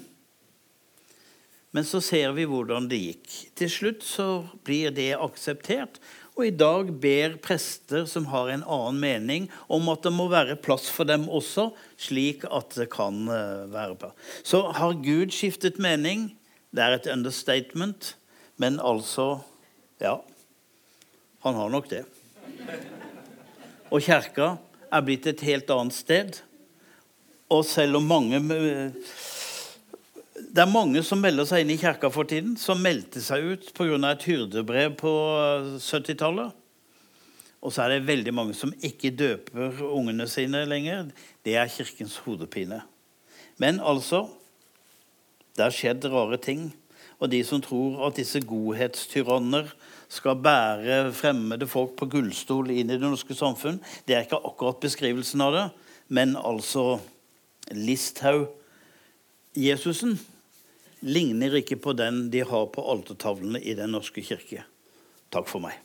Men 1.75 1.87
så 1.87 1.99
ser 1.99 2.31
vi 2.37 2.47
hvordan 2.47 2.87
det 2.87 3.01
gikk. 3.03 3.31
Til 3.59 3.71
slutt 3.73 4.07
så 4.07 4.29
blir 4.63 4.95
det 4.95 5.17
akseptert, 5.19 5.99
og 6.35 6.47
i 6.49 6.55
dag 6.55 6.89
ber 6.99 7.37
prester 7.43 8.09
som 8.11 8.27
har 8.33 8.51
en 8.51 8.65
annen 8.67 8.99
mening, 8.99 9.47
om 9.71 9.87
at 9.93 10.03
det 10.03 10.11
må 10.15 10.27
være 10.33 10.59
plass 10.59 10.89
for 10.91 11.07
dem 11.07 11.29
også, 11.31 11.69
slik 12.01 12.43
at 12.51 12.75
det 12.75 12.89
kan 12.93 13.21
eh, 13.31 13.67
være 13.71 13.95
på. 14.01 14.11
Så 14.43 14.65
har 14.75 14.99
Gud 15.05 15.35
skiftet 15.35 15.79
mening? 15.79 16.33
Det 16.75 16.83
er 16.83 16.97
et 16.97 17.11
understatement, 17.11 18.17
men 18.59 18.81
altså 18.83 19.45
Ja, 20.03 20.19
han 21.47 21.55
har 21.55 21.71
nok 21.71 21.87
det. 21.89 22.03
Og 23.95 24.03
kirka 24.03 24.57
er 24.91 25.05
blitt 25.07 25.29
et 25.31 25.45
helt 25.47 25.71
annet 25.71 25.95
sted. 25.95 26.41
Og 27.47 27.63
selv 27.69 28.01
om 28.01 28.09
mange 28.11 28.41
det 30.53 30.63
er 30.63 30.71
mange 30.71 31.03
som 31.07 31.21
melder 31.23 31.47
seg 31.49 31.59
inn 31.65 31.73
i 31.75 31.81
kirka 31.81 32.11
for 32.13 32.25
tiden, 32.29 32.57
som 32.61 32.83
meldte 32.83 33.21
seg 33.23 33.45
ut 33.55 33.73
pga. 33.77 33.97
et 34.11 34.27
hyrdebrev 34.29 34.91
på 34.99 35.13
70-tallet. 35.79 36.51
Og 37.65 37.73
så 37.73 37.83
er 37.83 37.89
det 37.89 38.09
veldig 38.09 38.35
mange 38.35 38.55
som 38.55 38.75
ikke 38.85 39.17
døper 39.17 39.83
ungene 39.87 40.29
sine 40.29 40.65
lenger. 40.69 41.05
Det 41.45 41.57
er 41.57 41.73
kirkens 41.73 42.17
hodepine. 42.17 42.83
Men 43.59 43.81
altså 43.81 44.29
Det 45.57 45.63
har 45.63 45.71
skjedd 45.71 46.05
rare 46.11 46.37
ting. 46.37 46.75
Og 47.23 47.31
de 47.31 47.45
som 47.47 47.61
tror 47.63 48.07
at 48.09 48.17
disse 48.17 48.41
godhetstyranner 48.43 49.75
skal 50.11 50.43
bære 50.43 51.13
fremmede 51.15 51.67
folk 51.71 51.97
på 51.97 52.07
gullstol 52.11 52.71
inn 52.75 52.91
i 52.91 52.99
det 52.99 53.07
norske 53.07 53.35
samfunn, 53.39 53.79
det 54.07 54.15
er 54.17 54.21
ikke 54.27 54.43
akkurat 54.43 54.81
beskrivelsen 54.83 55.41
av 55.41 55.53
det, 55.55 55.71
men 56.09 56.37
altså 56.37 56.99
Listhaug-Jesusen 57.71 60.19
ligner 61.05 61.61
ikke 61.61 61.77
på 61.85 61.93
den 61.97 62.29
de 62.33 62.43
har 62.49 62.71
på 62.73 62.85
altertavlene 62.95 63.61
i 63.61 63.77
Den 63.77 63.93
norske 63.93 64.25
kirke. 64.25 64.65
Takk 65.35 65.51
for 65.51 65.61
meg. 65.65 65.84